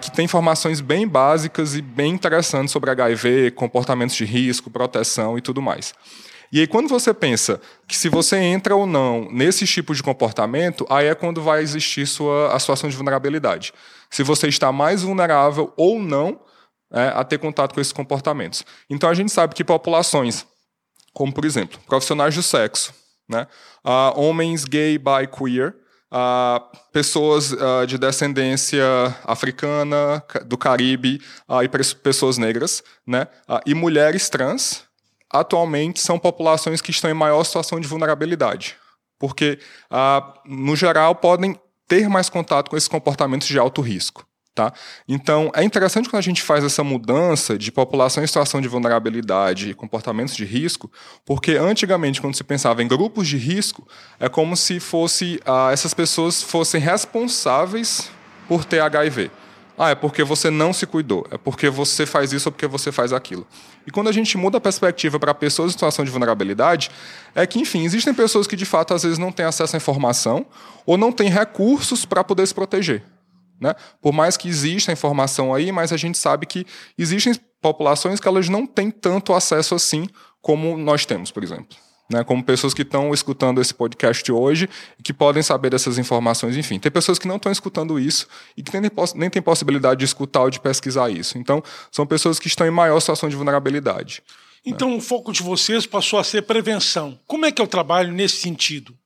que 0.00 0.10
tem 0.10 0.24
informações 0.24 0.80
bem 0.80 1.06
básicas 1.06 1.76
e 1.76 1.82
bem 1.82 2.12
interessantes 2.12 2.72
sobre 2.72 2.90
HIV, 2.90 3.52
comportamentos 3.52 4.16
de 4.16 4.24
risco, 4.24 4.68
proteção 4.68 5.38
e 5.38 5.40
tudo 5.40 5.62
mais. 5.62 5.94
E 6.50 6.60
aí, 6.60 6.66
quando 6.66 6.88
você 6.88 7.12
pensa 7.14 7.60
que 7.86 7.96
se 7.96 8.08
você 8.08 8.36
entra 8.38 8.74
ou 8.74 8.86
não 8.86 9.28
nesse 9.30 9.66
tipo 9.66 9.94
de 9.94 10.02
comportamento, 10.02 10.86
aí 10.88 11.06
é 11.06 11.14
quando 11.14 11.42
vai 11.42 11.62
existir 11.62 12.06
sua, 12.06 12.54
a 12.54 12.58
situação 12.58 12.88
de 12.88 12.96
vulnerabilidade. 12.96 13.72
Se 14.10 14.22
você 14.22 14.48
está 14.48 14.72
mais 14.72 15.02
vulnerável 15.02 15.72
ou 15.76 16.00
não 16.00 16.40
é, 16.92 17.08
a 17.08 17.24
ter 17.24 17.38
contato 17.38 17.74
com 17.74 17.80
esses 17.80 17.92
comportamentos. 17.92 18.64
Então 18.88 19.10
a 19.10 19.14
gente 19.14 19.30
sabe 19.30 19.54
que 19.54 19.64
populações, 19.64 20.46
como 21.12 21.32
por 21.32 21.44
exemplo, 21.44 21.78
profissionais 21.86 22.34
do 22.34 22.42
sexo, 22.42 22.94
né, 23.28 23.46
uh, 23.84 24.18
homens 24.18 24.64
gay, 24.64 24.96
bi, 24.96 25.26
queer, 25.26 25.76
uh, 26.10 26.78
pessoas 26.92 27.52
uh, 27.52 27.86
de 27.86 27.98
descendência 27.98 28.84
africana, 29.24 30.24
do 30.46 30.56
Caribe 30.56 31.20
e 31.62 31.68
pessoas 32.02 32.38
negras, 32.38 32.82
né, 33.06 33.28
e 33.66 33.74
mulheres 33.74 34.28
trans, 34.30 34.84
atualmente 35.30 36.00
são 36.00 36.18
populações 36.18 36.80
que 36.80 36.90
estão 36.90 37.10
em 37.10 37.14
maior 37.14 37.44
situação 37.44 37.78
de 37.78 37.86
vulnerabilidade, 37.86 38.76
porque 39.18 39.58
no 40.46 40.74
geral 40.74 41.14
podem 41.14 41.60
ter 41.86 42.08
mais 42.08 42.30
contato 42.30 42.70
com 42.70 42.76
esses 42.76 42.88
comportamentos 42.88 43.46
de 43.46 43.58
alto 43.58 43.82
risco. 43.82 44.27
Tá? 44.58 44.72
Então, 45.06 45.52
é 45.54 45.62
interessante 45.62 46.08
quando 46.08 46.18
a 46.18 46.20
gente 46.20 46.42
faz 46.42 46.64
essa 46.64 46.82
mudança 46.82 47.56
de 47.56 47.70
população 47.70 48.24
em 48.24 48.26
situação 48.26 48.60
de 48.60 48.66
vulnerabilidade 48.66 49.70
e 49.70 49.74
comportamentos 49.74 50.34
de 50.34 50.44
risco, 50.44 50.90
porque 51.24 51.52
antigamente, 51.52 52.20
quando 52.20 52.34
se 52.34 52.42
pensava 52.42 52.82
em 52.82 52.88
grupos 52.88 53.28
de 53.28 53.36
risco, 53.36 53.86
é 54.18 54.28
como 54.28 54.56
se 54.56 54.80
fosse 54.80 55.40
ah, 55.46 55.70
essas 55.72 55.94
pessoas 55.94 56.42
fossem 56.42 56.80
responsáveis 56.80 58.10
por 58.48 58.64
ter 58.64 58.80
HIV. 58.80 59.30
Ah, 59.78 59.90
é 59.90 59.94
porque 59.94 60.24
você 60.24 60.50
não 60.50 60.72
se 60.72 60.88
cuidou, 60.88 61.24
é 61.30 61.38
porque 61.38 61.70
você 61.70 62.04
faz 62.04 62.32
isso 62.32 62.48
ou 62.48 62.52
porque 62.52 62.66
você 62.66 62.90
faz 62.90 63.12
aquilo. 63.12 63.46
E 63.86 63.92
quando 63.92 64.08
a 64.08 64.12
gente 64.12 64.36
muda 64.36 64.58
a 64.58 64.60
perspectiva 64.60 65.20
para 65.20 65.32
pessoas 65.32 65.70
em 65.70 65.72
situação 65.74 66.04
de 66.04 66.10
vulnerabilidade, 66.10 66.90
é 67.32 67.46
que, 67.46 67.60
enfim, 67.60 67.84
existem 67.84 68.12
pessoas 68.12 68.48
que 68.48 68.56
de 68.56 68.64
fato 68.64 68.92
às 68.92 69.04
vezes 69.04 69.18
não 69.18 69.30
têm 69.30 69.46
acesso 69.46 69.76
à 69.76 69.78
informação 69.78 70.44
ou 70.84 70.98
não 70.98 71.12
têm 71.12 71.30
recursos 71.30 72.04
para 72.04 72.24
poder 72.24 72.44
se 72.44 72.52
proteger. 72.52 73.04
Né? 73.60 73.74
Por 74.00 74.12
mais 74.12 74.36
que 74.36 74.48
exista 74.48 74.92
informação 74.92 75.54
aí, 75.54 75.72
mas 75.72 75.92
a 75.92 75.96
gente 75.96 76.16
sabe 76.16 76.46
que 76.46 76.66
existem 76.96 77.34
populações 77.60 78.20
que 78.20 78.28
elas 78.28 78.48
não 78.48 78.66
têm 78.66 78.90
tanto 78.90 79.32
acesso 79.32 79.74
assim 79.74 80.08
como 80.40 80.76
nós 80.76 81.04
temos, 81.04 81.30
por 81.30 81.42
exemplo. 81.42 81.76
Né, 82.10 82.24
como 82.24 82.42
pessoas 82.42 82.72
que 82.72 82.80
estão 82.80 83.12
escutando 83.12 83.60
esse 83.60 83.74
podcast 83.74 84.32
hoje 84.32 84.66
e 84.98 85.02
que 85.02 85.12
podem 85.12 85.42
saber 85.42 85.68
dessas 85.68 85.98
informações, 85.98 86.56
enfim. 86.56 86.78
Tem 86.78 86.90
pessoas 86.90 87.18
que 87.18 87.28
não 87.28 87.36
estão 87.36 87.52
escutando 87.52 88.00
isso 88.00 88.26
e 88.56 88.62
que 88.62 88.72
nem, 88.80 88.90
nem 89.14 89.28
têm 89.28 89.42
possibilidade 89.42 89.98
de 89.98 90.06
escutar 90.06 90.40
ou 90.40 90.48
de 90.48 90.58
pesquisar 90.58 91.10
isso. 91.10 91.36
Então, 91.36 91.62
são 91.92 92.06
pessoas 92.06 92.38
que 92.38 92.46
estão 92.48 92.66
em 92.66 92.70
maior 92.70 92.98
situação 93.00 93.28
de 93.28 93.36
vulnerabilidade. 93.36 94.22
Então, 94.64 94.88
né? 94.88 94.96
o 94.96 95.00
foco 95.02 95.32
de 95.32 95.42
vocês 95.42 95.84
passou 95.84 96.18
a 96.18 96.24
ser 96.24 96.42
prevenção. 96.44 97.18
Como 97.26 97.44
é 97.44 97.52
que 97.52 97.60
é 97.60 97.64
o 97.64 97.68
trabalho 97.68 98.10
nesse 98.10 98.36
sentido? 98.36 98.96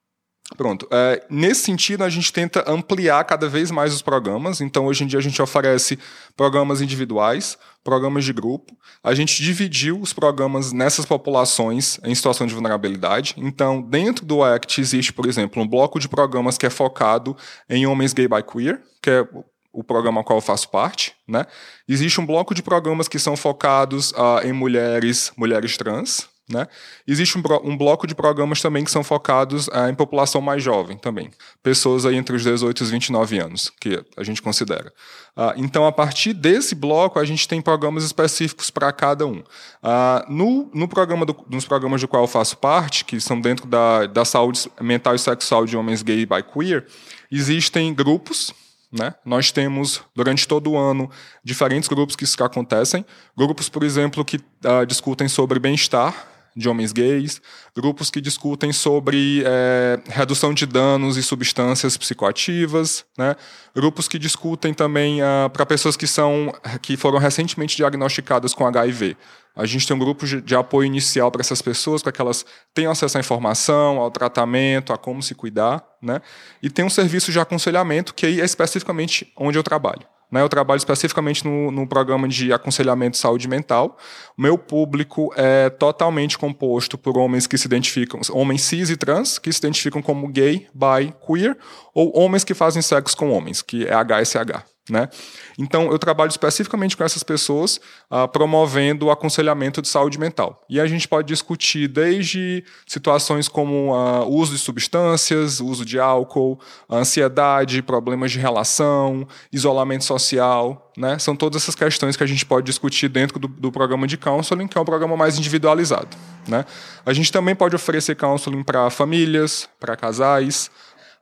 Pronto. 0.57 0.87
É, 0.91 1.25
nesse 1.31 1.63
sentido, 1.63 2.05
a 2.05 2.11
gente 2.11 2.33
tenta 2.33 2.65
ampliar 2.71 3.25
cada 3.25 3.49
vez 3.49 3.71
mais 3.71 3.95
os 3.95 4.03
programas. 4.03 4.61
Então, 4.61 4.87
hoje 4.87 5.05
em 5.05 5.07
dia, 5.07 5.19
a 5.19 5.23
gente 5.23 5.41
oferece 5.41 5.99
programas 6.37 6.81
individuais, 6.81 7.57
programas 7.83 8.25
de 8.25 8.33
grupo. 8.33 8.77
A 9.03 9.15
gente 9.15 9.43
dividiu 9.43 9.99
os 10.01 10.13
programas 10.13 10.73
nessas 10.73 11.07
populações 11.07 11.99
em 12.05 12.15
situação 12.15 12.47
de 12.47 12.55
vulnerabilidade. 12.55 13.35
Então, 13.39 13.81
dentro 13.81 14.27
do 14.27 14.43
ACT 14.43 14.81
existe, 14.81 15.13
por 15.13 15.27
exemplo, 15.27 15.63
um 15.63 15.67
bloco 15.67 15.99
de 15.99 16.09
programas 16.09 16.59
que 16.59 16.67
é 16.67 16.71
focado 16.71 17.37
em 17.69 17.87
homens 17.87 18.13
gay 18.13 18.29
by 18.29 18.43
queer, 18.43 18.83
que 19.01 19.11
é 19.11 19.27
o 19.73 19.83
programa 19.83 20.21
ao 20.21 20.25
qual 20.25 20.37
eu 20.39 20.43
faço 20.43 20.69
parte, 20.69 21.15
né? 21.27 21.47
Existe 21.89 22.21
um 22.21 22.27
bloco 22.27 22.55
de 22.55 22.63
programas 22.63 23.09
que 23.09 23.19
são 23.19 23.37
focados 23.37 24.13
uh, 24.13 24.45
em 24.45 24.53
mulheres, 24.53 25.33
mulheres 25.35 25.79
trans, 25.79 26.29
né? 26.53 26.69
Existe 27.07 27.39
um, 27.39 27.43
um, 27.65 27.77
bloco 27.77 28.07
de 28.07 28.15
programas 28.15 28.61
também 28.61 28.85
que 28.85 28.91
são 28.91 29.03
focados 29.03 29.69
uh, 29.69 29.89
em 29.91 29.95
população 29.95 30.41
mais 30.41 30.63
jovem 30.63 30.97
também. 30.97 31.31
Pessoas 31.63 32.05
aí 32.05 32.17
entre 32.17 32.37
os 32.37 32.43
18 32.43 32.79
e 32.79 32.83
os 32.85 32.91
29 32.91 33.39
anos, 33.39 33.73
que 33.81 34.05
a 34.17 34.23
gente 34.23 34.43
considera. 34.43 34.93
Uh, 35.37 35.53
então, 35.57 35.87
a 35.87 35.93
partir 35.93 36.35
desse 36.35 36.75
bloco, 36.75 37.19
a 37.19 37.25
gente 37.25 37.49
tem 37.49 37.61
programas 37.61 38.05
específicos 38.05 38.71
para 38.71 38.93
cada 38.93 39.27
um. 39.27 39.39
Uh, 39.39 40.31
no, 40.33 40.71
no 40.75 40.87
programa 40.87 41.25
do, 41.25 41.37
nos 41.49 41.65
programas 41.65 42.01
do 42.01 42.09
qual 42.09 42.25
eu 42.25 42.29
faço 42.29 42.57
parte, 42.59 43.05
que 43.05 43.21
são 43.21 43.41
dentro 43.41 43.67
da, 43.67 44.07
da 44.07 44.25
saúde 44.25 44.71
mental 44.81 45.15
e 45.15 45.19
sexual 45.19 45.65
de 45.65 45.77
homens 45.77 46.03
gay 46.03 46.21
e 46.21 46.27
bi 46.27 46.43
queer, 46.43 46.87
existem 47.31 47.93
grupos 47.95 48.53
né? 48.93 49.15
Nós 49.25 49.51
temos, 49.51 50.03
durante 50.15 50.47
todo 50.47 50.73
o 50.73 50.77
ano, 50.77 51.11
diferentes 51.43 51.89
grupos 51.89 52.15
que 52.15 52.25
isso 52.25 52.43
acontecem. 52.45 53.07
Grupos, 53.35 53.71
por 53.71 53.83
exemplo, 53.83 54.23
que 54.23 54.37
uh, 54.37 54.85
discutem 54.87 55.29
sobre 55.29 55.59
bem-estar, 55.59 56.29
de 56.57 56.69
homens 56.69 56.93
gays, 56.93 57.41
grupos 57.75 58.11
que 58.11 58.21
discutem 58.21 58.73
sobre 58.73 59.43
é, 59.45 60.01
redução 60.09 60.53
de 60.53 60.67
danos 60.67 61.17
e 61.17 61.23
substâncias 61.23 61.97
psicoativas, 61.97 63.05
né? 63.17 63.37
grupos 63.75 64.07
que 64.09 64.19
discutem 64.19 64.75
também 64.75 65.23
uh, 65.23 65.49
para 65.51 65.65
pessoas 65.65 65.97
que 65.97 66.07
são 66.07 66.53
que 66.83 66.97
foram 66.97 67.19
recentemente 67.19 67.77
diagnosticadas 67.77 68.55
com 68.55 68.67
HIV. 68.67 69.17
A 69.55 69.67
gente 69.67 69.87
tem 69.87 69.95
um 69.95 69.99
grupo 69.99 70.27
de, 70.27 70.41
de 70.41 70.55
apoio 70.55 70.87
inicial 70.87 71.31
para 71.31 71.41
essas 71.41 71.61
pessoas, 71.61 72.03
para 72.03 72.11
que 72.11 72.21
elas 72.21 72.45
tenham 72.73 72.91
acesso 72.91 73.19
à 73.19 73.21
informação, 73.21 73.99
ao 73.99 74.11
tratamento, 74.11 74.93
a 74.93 74.99
como 74.99 75.23
se 75.23 75.35
cuidar, 75.35 75.85
né? 76.01 76.21
E 76.63 76.71
tem 76.71 76.85
um 76.85 76.91
serviço 76.91 77.31
de 77.31 77.39
aconselhamento 77.39 78.15
que 78.15 78.25
é 78.25 78.31
especificamente 78.31 79.31
onde 79.37 79.59
eu 79.59 79.63
trabalho. 79.63 80.07
Né, 80.33 80.41
eu 80.41 80.49
trabalho 80.49 80.79
especificamente 80.79 81.45
no, 81.45 81.71
no, 81.71 81.87
programa 81.87 82.27
de 82.27 82.55
aconselhamento 82.55 83.13
de 83.13 83.19
saúde 83.19 83.47
mental. 83.47 83.99
Meu 84.37 84.57
público 84.57 85.31
é 85.37 85.69
totalmente 85.69 86.39
composto 86.39 86.97
por 86.97 87.19
homens 87.19 87.47
que 87.47 87.59
se 87.59 87.67
identificam, 87.67 88.19
homens 88.31 88.63
cis 88.63 88.89
e 88.89 88.97
trans, 88.97 89.39
que 89.39 89.53
se 89.53 89.59
identificam 89.59 90.01
como 90.01 90.27
gay, 90.29 90.67
bi, 90.73 91.13
queer, 91.27 91.59
ou 91.95 92.19
homens 92.19 92.45
que 92.45 92.55
fazem 92.55 92.81
sexo 92.81 93.15
com 93.15 93.31
homens, 93.31 93.61
que 93.61 93.87
é 93.87 93.93
HSH. 93.93 94.72
Né? 94.91 95.09
Então, 95.57 95.93
eu 95.93 95.99
trabalho 95.99 96.31
especificamente 96.31 96.97
com 96.97 97.05
essas 97.05 97.23
pessoas, 97.23 97.81
uh, 98.11 98.27
promovendo 98.27 99.07
o 99.07 99.11
aconselhamento 99.13 99.81
de 99.81 99.87
saúde 99.87 100.19
mental. 100.19 100.65
E 100.69 100.81
a 100.81 100.87
gente 100.87 101.07
pode 101.07 101.29
discutir 101.29 101.87
desde 101.87 102.65
situações 102.85 103.47
como 103.47 103.95
uh, 103.95 104.29
uso 104.29 104.53
de 104.53 104.59
substâncias, 104.59 105.61
uso 105.61 105.85
de 105.85 106.01
álcool, 106.01 106.59
ansiedade, 106.91 107.81
problemas 107.81 108.33
de 108.33 108.41
relação, 108.41 109.27
isolamento 109.53 110.03
social. 110.05 110.91
Né? 110.97 111.17
São 111.21 111.37
todas 111.37 111.63
essas 111.63 111.77
questões 111.77 112.17
que 112.17 112.25
a 112.25 112.27
gente 112.27 112.45
pode 112.45 112.67
discutir 112.67 113.09
dentro 113.09 113.39
do, 113.39 113.47
do 113.47 113.71
programa 113.71 114.09
de 114.09 114.17
counseling, 114.17 114.67
que 114.67 114.77
é 114.77 114.81
um 114.81 114.85
programa 114.85 115.17
mais 115.17 115.39
individualizado. 115.39 116.17
Né? 116.49 116.65
A 117.07 117.13
gente 117.13 117.31
também 117.31 117.55
pode 117.55 117.77
oferecer 117.77 118.17
counseling 118.17 118.65
para 118.65 118.91
famílias, 118.91 119.69
para 119.79 119.97
casais. 119.97 120.71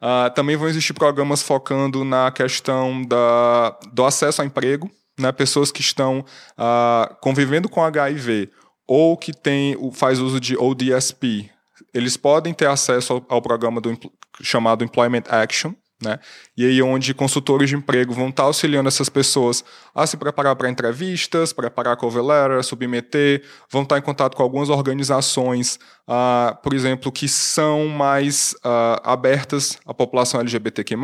Uh, 0.00 0.33
também 0.35 0.57
vão 0.57 0.69
existir 0.69 0.95
programas 0.95 1.42
focando 1.42 2.04
na 2.04 2.30
questão 2.30 3.02
da, 3.02 3.78
do 3.92 4.04
acesso 4.04 4.40
ao 4.40 4.47
emprego, 4.47 4.90
né? 5.19 5.30
pessoas 5.30 5.71
que 5.71 5.83
estão 5.83 6.21
uh, 6.21 7.14
convivendo 7.21 7.69
com 7.69 7.85
HIV 7.85 8.50
ou 8.87 9.16
que 9.16 9.33
tem, 9.33 9.76
faz 9.92 10.19
uso 10.19 10.40
de 10.40 10.57
ODSP, 10.57 11.50
eles 11.92 12.16
podem 12.16 12.54
ter 12.54 12.66
acesso 12.66 13.12
ao, 13.12 13.26
ao 13.28 13.42
programa 13.42 13.80
do, 13.80 13.97
chamado 14.42 14.83
Employment 14.83 15.25
Action, 15.28 15.75
né? 16.02 16.19
E 16.57 16.64
aí 16.64 16.83
onde 16.83 17.12
consultores 17.12 17.69
de 17.69 17.76
emprego 17.76 18.12
vão 18.12 18.28
estar 18.30 18.45
auxiliando 18.45 18.88
essas 18.88 19.09
pessoas 19.09 19.62
a 19.95 20.07
se 20.07 20.16
preparar 20.16 20.57
para 20.57 20.71
entrevistas, 20.71 21.52
preparar 21.52 21.97
cover 21.97 22.25
letter, 22.25 22.62
submeter, 22.64 23.42
vão 23.71 23.83
estar 23.83 23.99
em 23.99 24.02
contato 24.02 24.37
com 24.37 24.42
algumas 24.42 24.71
organizações, 24.71 25.78
uh, 26.09 26.57
por 26.62 26.73
exemplo, 26.73 27.12
que 27.12 27.28
são 27.28 27.87
mais 27.88 28.54
uh, 28.64 29.00
abertas 29.04 29.78
à 29.87 29.92
população 29.92 30.40
LGBTQ+, 30.40 30.97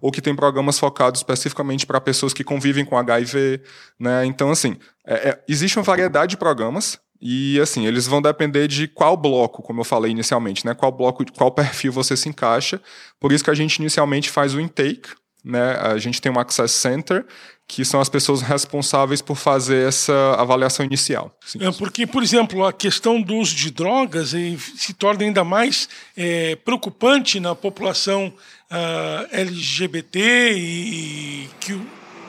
ou 0.00 0.10
que 0.10 0.20
têm 0.20 0.34
programas 0.34 0.78
focados 0.78 1.20
especificamente 1.20 1.86
para 1.86 2.00
pessoas 2.00 2.34
que 2.34 2.42
convivem 2.42 2.84
com 2.84 2.98
HIV, 2.98 3.60
né? 3.98 4.26
Então, 4.26 4.50
assim, 4.50 4.76
é, 5.06 5.30
é, 5.30 5.44
existe 5.48 5.78
uma 5.78 5.84
variedade 5.84 6.30
de 6.30 6.36
programas, 6.36 6.98
e 7.28 7.58
assim, 7.60 7.84
eles 7.88 8.06
vão 8.06 8.22
depender 8.22 8.68
de 8.68 8.86
qual 8.86 9.16
bloco, 9.16 9.60
como 9.60 9.80
eu 9.80 9.84
falei 9.84 10.12
inicialmente, 10.12 10.64
né? 10.64 10.74
Qual 10.74 10.92
bloco, 10.92 11.24
qual 11.32 11.50
perfil 11.50 11.90
você 11.90 12.16
se 12.16 12.28
encaixa. 12.28 12.80
Por 13.18 13.32
isso 13.32 13.42
que 13.42 13.50
a 13.50 13.54
gente 13.54 13.78
inicialmente 13.78 14.30
faz 14.30 14.54
o 14.54 14.60
intake, 14.60 15.08
né? 15.44 15.72
A 15.72 15.98
gente 15.98 16.22
tem 16.22 16.30
um 16.30 16.38
Access 16.38 16.72
Center, 16.72 17.26
que 17.66 17.84
são 17.84 18.00
as 18.00 18.08
pessoas 18.08 18.42
responsáveis 18.42 19.20
por 19.20 19.34
fazer 19.34 19.88
essa 19.88 20.36
avaliação 20.38 20.86
inicial. 20.86 21.36
É 21.58 21.68
porque, 21.72 22.06
por 22.06 22.22
exemplo, 22.22 22.64
a 22.64 22.72
questão 22.72 23.20
do 23.20 23.34
uso 23.34 23.56
de 23.56 23.72
drogas 23.72 24.32
se 24.76 24.94
torna 24.94 25.24
ainda 25.24 25.42
mais 25.42 25.88
é, 26.16 26.54
preocupante 26.54 27.40
na 27.40 27.56
população 27.56 28.32
uh, 28.70 29.26
LGBT 29.32 30.52
e 30.52 31.50
que 31.58 31.72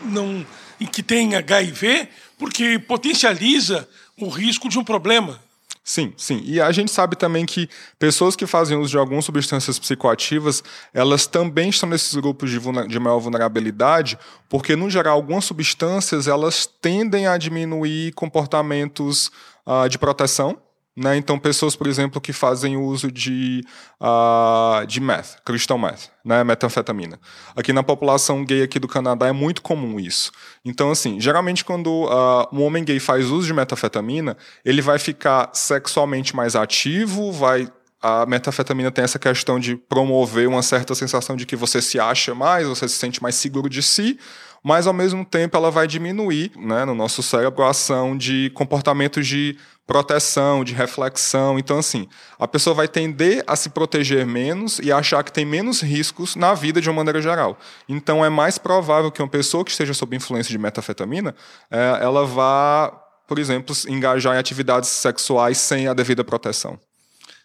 não 0.05 0.43
e 0.79 0.87
que 0.87 1.03
tem 1.03 1.35
HIV, 1.35 2.07
porque 2.37 2.79
potencializa 2.79 3.87
o 4.19 4.29
risco 4.29 4.67
de 4.69 4.79
um 4.79 4.83
problema. 4.83 5.39
Sim, 5.83 6.13
sim. 6.17 6.41
E 6.43 6.59
a 6.59 6.69
gente 6.73 6.91
sabe 6.91 7.15
também 7.15 7.45
que 7.45 7.69
pessoas 7.97 8.35
que 8.35 8.45
fazem 8.45 8.77
uso 8.77 8.91
de 8.91 8.97
algumas 8.97 9.23
substâncias 9.23 9.79
psicoativas, 9.79 10.61
elas 10.93 11.25
também 11.27 11.69
estão 11.69 11.87
nesses 11.87 12.13
grupos 12.15 12.49
de, 12.49 12.59
de 12.89 12.99
maior 12.99 13.19
vulnerabilidade, 13.19 14.19
porque, 14.49 14.75
no 14.75 14.89
geral, 14.89 15.15
algumas 15.15 15.45
substâncias 15.45 16.27
elas 16.27 16.65
tendem 16.81 17.25
a 17.25 17.37
diminuir 17.37 18.11
comportamentos 18.15 19.31
uh, 19.65 19.87
de 19.87 19.97
proteção, 19.97 20.57
né? 20.97 21.15
Então, 21.15 21.37
pessoas, 21.37 21.75
por 21.75 21.85
exemplo, 21.85 22.19
que 22.19 22.33
fazem 22.33 22.75
uso 22.75 23.11
de, 23.11 23.63
uh, 24.01 24.83
de 24.87 24.99
meth, 24.99 25.37
crystal 25.45 25.77
meth, 25.77 26.09
né? 26.25 26.43
metanfetamina. 26.43 27.19
Aqui 27.55 27.71
na 27.71 27.83
população 27.83 28.43
gay 28.43 28.63
aqui 28.63 28.79
do 28.79 28.87
Canadá 28.87 29.27
é 29.27 29.31
muito 29.31 29.61
comum 29.61 29.99
isso. 29.99 30.31
Então, 30.65 30.89
assim, 30.89 31.21
geralmente 31.21 31.63
quando 31.63 32.05
uh, 32.05 32.47
um 32.51 32.63
homem 32.63 32.83
gay 32.83 32.99
faz 32.99 33.29
uso 33.29 33.45
de 33.45 33.53
metanfetamina, 33.53 34.35
ele 34.65 34.81
vai 34.81 34.97
ficar 34.97 35.51
sexualmente 35.53 36.35
mais 36.35 36.55
ativo, 36.55 37.31
vai 37.31 37.71
a 37.99 38.27
metafetamina 38.27 38.91
tem 38.91 39.03
essa 39.03 39.17
questão 39.17 39.59
de 39.59 39.75
promover 39.75 40.47
uma 40.47 40.61
certa 40.61 40.93
sensação 40.93 41.35
de 41.35 41.47
que 41.47 41.55
você 41.55 41.81
se 41.81 41.99
acha 41.99 42.35
mais, 42.35 42.67
você 42.67 42.87
se 42.87 42.95
sente 42.95 43.21
mais 43.21 43.33
seguro 43.33 43.67
de 43.67 43.81
si, 43.81 44.19
mas 44.63 44.85
ao 44.85 44.93
mesmo 44.93 45.25
tempo 45.25 45.57
ela 45.57 45.71
vai 45.71 45.87
diminuir 45.87 46.51
né, 46.55 46.85
no 46.85 46.93
nosso 46.93 47.23
cérebro 47.23 47.63
a 47.63 47.71
ação 47.71 48.15
de 48.15 48.51
comportamentos 48.53 49.25
de 49.25 49.57
proteção, 49.87 50.65
de 50.65 50.73
reflexão. 50.73 51.57
Então, 51.57 51.79
assim, 51.79 52.07
a 52.37 52.47
pessoa 52.47 52.75
vai 52.75 52.87
tender 52.87 53.43
a 53.47 53.55
se 53.55 53.69
proteger 53.69 54.25
menos 54.27 54.79
e 54.79 54.91
achar 54.91 55.23
que 55.23 55.31
tem 55.31 55.45
menos 55.45 55.81
riscos 55.81 56.35
na 56.35 56.53
vida 56.53 56.81
de 56.81 56.89
uma 56.89 56.97
maneira 56.97 57.21
geral. 57.21 57.57
Então, 57.87 58.23
é 58.23 58.29
mais 58.29 58.57
provável 58.57 59.09
que 59.09 59.21
uma 59.21 59.29
pessoa 59.29 59.63
que 59.63 59.71
esteja 59.71 59.93
sob 59.93 60.15
influência 60.15 60.51
de 60.51 60.57
metafetamina, 60.57 61.33
é, 61.71 61.99
ela 62.01 62.25
vá, 62.25 62.91
por 63.25 63.39
exemplo, 63.39 63.73
engajar 63.87 64.35
em 64.35 64.39
atividades 64.39 64.89
sexuais 64.89 65.57
sem 65.57 65.87
a 65.87 65.93
devida 65.93 66.23
proteção. 66.23 66.77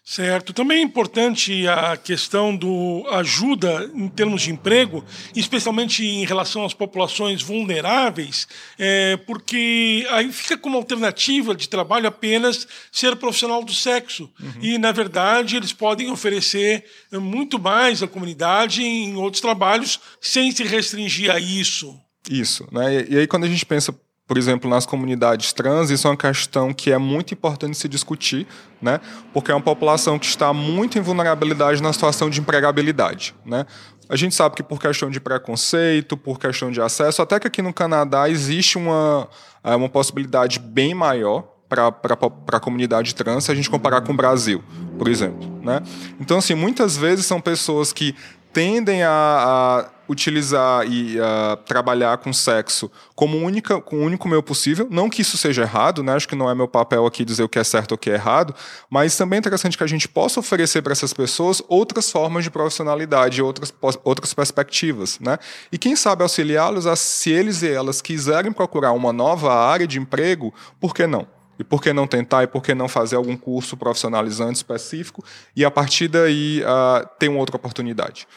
Certo. 0.05 0.51
Também 0.51 0.79
é 0.79 0.81
importante 0.81 1.65
a 1.65 1.95
questão 1.95 2.53
do 2.53 3.05
ajuda 3.11 3.89
em 3.95 4.09
termos 4.09 4.41
de 4.41 4.51
emprego, 4.51 5.03
especialmente 5.33 6.05
em 6.05 6.25
relação 6.25 6.65
às 6.65 6.73
populações 6.73 7.41
vulneráveis, 7.41 8.45
é, 8.77 9.15
porque 9.25 10.05
aí 10.11 10.29
fica 10.33 10.57
como 10.57 10.75
alternativa 10.75 11.55
de 11.55 11.69
trabalho 11.69 12.05
apenas 12.05 12.67
ser 12.91 13.15
profissional 13.15 13.63
do 13.63 13.73
sexo. 13.73 14.29
Uhum. 14.41 14.51
E, 14.61 14.77
na 14.77 14.91
verdade, 14.91 15.55
eles 15.55 15.71
podem 15.71 16.11
oferecer 16.11 16.83
muito 17.13 17.57
mais 17.57 18.03
à 18.03 18.07
comunidade 18.07 18.83
em 18.83 19.15
outros 19.15 19.39
trabalhos 19.39 20.01
sem 20.19 20.51
se 20.51 20.63
restringir 20.65 21.31
a 21.31 21.39
isso. 21.39 21.97
Isso. 22.29 22.67
Né? 22.73 23.05
E 23.09 23.17
aí, 23.19 23.27
quando 23.27 23.45
a 23.45 23.49
gente 23.49 23.65
pensa 23.65 23.97
por 24.25 24.37
exemplo, 24.37 24.69
nas 24.69 24.85
comunidades 24.85 25.51
trans, 25.51 25.89
isso 25.89 26.07
é 26.07 26.11
uma 26.11 26.17
questão 26.17 26.73
que 26.73 26.91
é 26.91 26.97
muito 26.97 27.33
importante 27.33 27.77
se 27.77 27.89
discutir, 27.89 28.47
né? 28.81 29.01
porque 29.33 29.51
é 29.51 29.53
uma 29.53 29.61
população 29.61 30.17
que 30.17 30.25
está 30.25 30.53
muito 30.53 30.97
em 30.97 31.01
vulnerabilidade 31.01 31.83
na 31.83 31.91
situação 31.91 32.29
de 32.29 32.39
empregabilidade. 32.39 33.35
Né? 33.45 33.65
A 34.07 34.15
gente 34.15 34.33
sabe 34.33 34.55
que 34.55 34.63
por 34.63 34.79
questão 34.79 35.09
de 35.09 35.19
preconceito, 35.19 36.15
por 36.15 36.39
questão 36.39 36.71
de 36.71 36.81
acesso, 36.81 37.21
até 37.21 37.39
que 37.39 37.47
aqui 37.47 37.61
no 37.61 37.73
Canadá 37.73 38.29
existe 38.29 38.77
uma, 38.77 39.27
é, 39.63 39.75
uma 39.75 39.89
possibilidade 39.89 40.57
bem 40.57 40.93
maior 40.93 41.49
para 41.67 41.87
a 42.53 42.59
comunidade 42.59 43.15
trans 43.15 43.45
se 43.45 43.51
a 43.51 43.55
gente 43.55 43.69
comparar 43.69 44.01
com 44.01 44.13
o 44.13 44.15
Brasil, 44.15 44.63
por 44.97 45.07
exemplo. 45.07 45.59
Né? 45.61 45.81
Então, 46.19 46.37
assim, 46.37 46.53
muitas 46.53 46.95
vezes 46.95 47.25
são 47.25 47.41
pessoas 47.41 47.91
que 47.91 48.15
tendem 48.53 49.03
a, 49.03 49.09
a 49.09 49.89
utilizar 50.07 50.85
e 50.85 51.17
uh, 51.19 51.57
trabalhar 51.65 52.17
com 52.17 52.33
sexo 52.33 52.91
como 53.15 53.37
única, 53.37 53.79
com 53.81 53.97
o 53.97 54.01
único 54.01 54.27
meio 54.27 54.43
possível. 54.43 54.87
Não 54.89 55.09
que 55.09 55.21
isso 55.21 55.37
seja 55.37 55.61
errado, 55.61 56.03
né? 56.03 56.13
acho 56.13 56.27
que 56.27 56.35
não 56.35 56.49
é 56.49 56.55
meu 56.55 56.67
papel 56.67 57.05
aqui 57.05 57.23
dizer 57.23 57.43
o 57.43 57.49
que 57.49 57.59
é 57.59 57.63
certo 57.63 57.93
ou 57.93 57.95
o 57.95 57.97
que 57.97 58.09
é 58.09 58.13
errado, 58.13 58.53
mas 58.89 59.15
também 59.15 59.37
é 59.37 59.39
interessante 59.39 59.77
que 59.77 59.83
a 59.83 59.87
gente 59.87 60.07
possa 60.07 60.39
oferecer 60.39 60.81
para 60.81 60.91
essas 60.91 61.13
pessoas 61.13 61.61
outras 61.67 62.11
formas 62.11 62.43
de 62.43 62.49
profissionalidade, 62.49 63.41
outras, 63.41 63.73
outras 64.03 64.33
perspectivas. 64.33 65.19
Né? 65.19 65.37
E 65.71 65.77
quem 65.77 65.95
sabe 65.95 66.23
auxiliá-los 66.23 66.85
a, 66.85 66.95
se 66.95 67.31
eles 67.31 67.61
e 67.63 67.69
elas 67.69 68.01
quiserem 68.01 68.51
procurar 68.51 68.91
uma 68.91 69.13
nova 69.13 69.53
área 69.53 69.87
de 69.87 69.99
emprego, 69.99 70.53
por 70.79 70.93
que 70.93 71.07
não? 71.07 71.27
E 71.57 71.63
por 71.63 71.81
que 71.81 71.93
não 71.93 72.07
tentar? 72.07 72.43
E 72.43 72.47
por 72.47 72.63
que 72.63 72.73
não 72.73 72.87
fazer 72.87 73.15
algum 73.15 73.37
curso 73.37 73.77
profissionalizante 73.77 74.57
específico? 74.57 75.23
E 75.55 75.63
a 75.63 75.69
partir 75.69 76.07
daí 76.07 76.61
uh, 76.63 77.07
ter 77.19 77.29
uma 77.29 77.39
outra 77.39 77.55
oportunidade. 77.55 78.27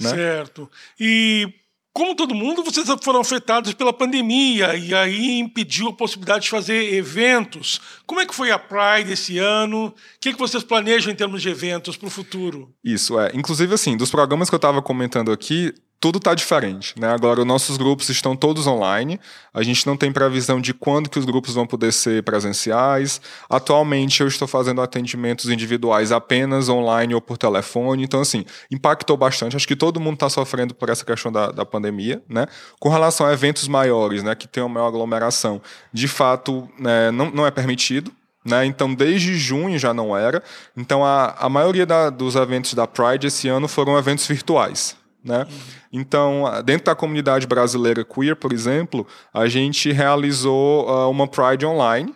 Né? 0.00 0.10
Certo. 0.10 0.70
E 0.98 1.52
como 1.92 2.14
todo 2.14 2.34
mundo, 2.34 2.62
vocês 2.62 2.86
foram 3.02 3.20
afetados 3.20 3.74
pela 3.74 3.92
pandemia 3.92 4.76
e 4.76 4.94
aí 4.94 5.38
impediu 5.38 5.88
a 5.88 5.92
possibilidade 5.92 6.44
de 6.44 6.50
fazer 6.50 6.94
eventos. 6.94 7.80
Como 8.06 8.20
é 8.20 8.26
que 8.26 8.34
foi 8.34 8.50
a 8.50 8.58
Pride 8.58 9.12
esse 9.12 9.38
ano? 9.38 9.86
O 9.86 9.94
que, 10.20 10.28
é 10.28 10.32
que 10.32 10.38
vocês 10.38 10.62
planejam 10.62 11.12
em 11.12 11.16
termos 11.16 11.42
de 11.42 11.48
eventos 11.48 11.96
para 11.96 12.06
o 12.06 12.10
futuro? 12.10 12.72
Isso, 12.82 13.18
é. 13.18 13.32
Inclusive, 13.34 13.74
assim, 13.74 13.96
dos 13.96 14.10
programas 14.10 14.48
que 14.48 14.54
eu 14.54 14.58
estava 14.58 14.80
comentando 14.80 15.32
aqui, 15.32 15.74
tudo 16.00 16.16
está 16.16 16.34
diferente. 16.34 16.98
Né? 16.98 17.08
Agora, 17.12 17.40
os 17.40 17.46
nossos 17.46 17.76
grupos 17.76 18.08
estão 18.08 18.34
todos 18.34 18.66
online. 18.66 19.20
A 19.52 19.62
gente 19.62 19.86
não 19.86 19.96
tem 19.98 20.10
previsão 20.10 20.58
de 20.58 20.72
quando 20.72 21.10
que 21.10 21.18
os 21.18 21.26
grupos 21.26 21.54
vão 21.54 21.66
poder 21.66 21.92
ser 21.92 22.22
presenciais. 22.22 23.20
Atualmente, 23.50 24.22
eu 24.22 24.26
estou 24.26 24.48
fazendo 24.48 24.80
atendimentos 24.80 25.50
individuais 25.50 26.10
apenas 26.10 26.70
online 26.70 27.14
ou 27.14 27.20
por 27.20 27.36
telefone. 27.36 28.02
Então, 28.02 28.22
assim, 28.22 28.46
impactou 28.70 29.16
bastante. 29.16 29.54
Acho 29.54 29.68
que 29.68 29.76
todo 29.76 30.00
mundo 30.00 30.14
está 30.14 30.30
sofrendo 30.30 30.74
por 30.74 30.88
essa 30.88 31.04
questão 31.04 31.30
da, 31.30 31.50
da 31.50 31.66
pandemia. 31.66 32.22
Né? 32.26 32.46
Com 32.78 32.88
relação 32.88 33.26
a 33.26 33.32
eventos 33.34 33.68
maiores, 33.68 34.22
né, 34.22 34.34
que 34.34 34.48
tem 34.48 34.62
uma 34.62 34.70
maior 34.70 34.86
aglomeração, 34.86 35.60
de 35.92 36.08
fato, 36.08 36.66
né, 36.78 37.10
não, 37.10 37.30
não 37.30 37.46
é 37.46 37.50
permitido. 37.50 38.10
Né? 38.42 38.64
Então, 38.64 38.94
desde 38.94 39.36
junho 39.36 39.78
já 39.78 39.92
não 39.92 40.16
era. 40.16 40.42
Então, 40.74 41.04
a, 41.04 41.34
a 41.38 41.48
maioria 41.50 41.84
da, 41.84 42.08
dos 42.08 42.36
eventos 42.36 42.72
da 42.72 42.86
Pride 42.86 43.26
esse 43.26 43.48
ano 43.48 43.68
foram 43.68 43.98
eventos 43.98 44.26
virtuais. 44.26 44.98
Né? 45.22 45.46
Então, 45.92 46.44
dentro 46.64 46.86
da 46.86 46.94
comunidade 46.94 47.46
brasileira 47.46 48.04
queer, 48.04 48.34
por 48.34 48.52
exemplo, 48.52 49.06
a 49.34 49.46
gente 49.46 49.92
realizou 49.92 50.88
uh, 50.88 51.10
uma 51.10 51.28
Pride 51.28 51.66
online, 51.66 52.14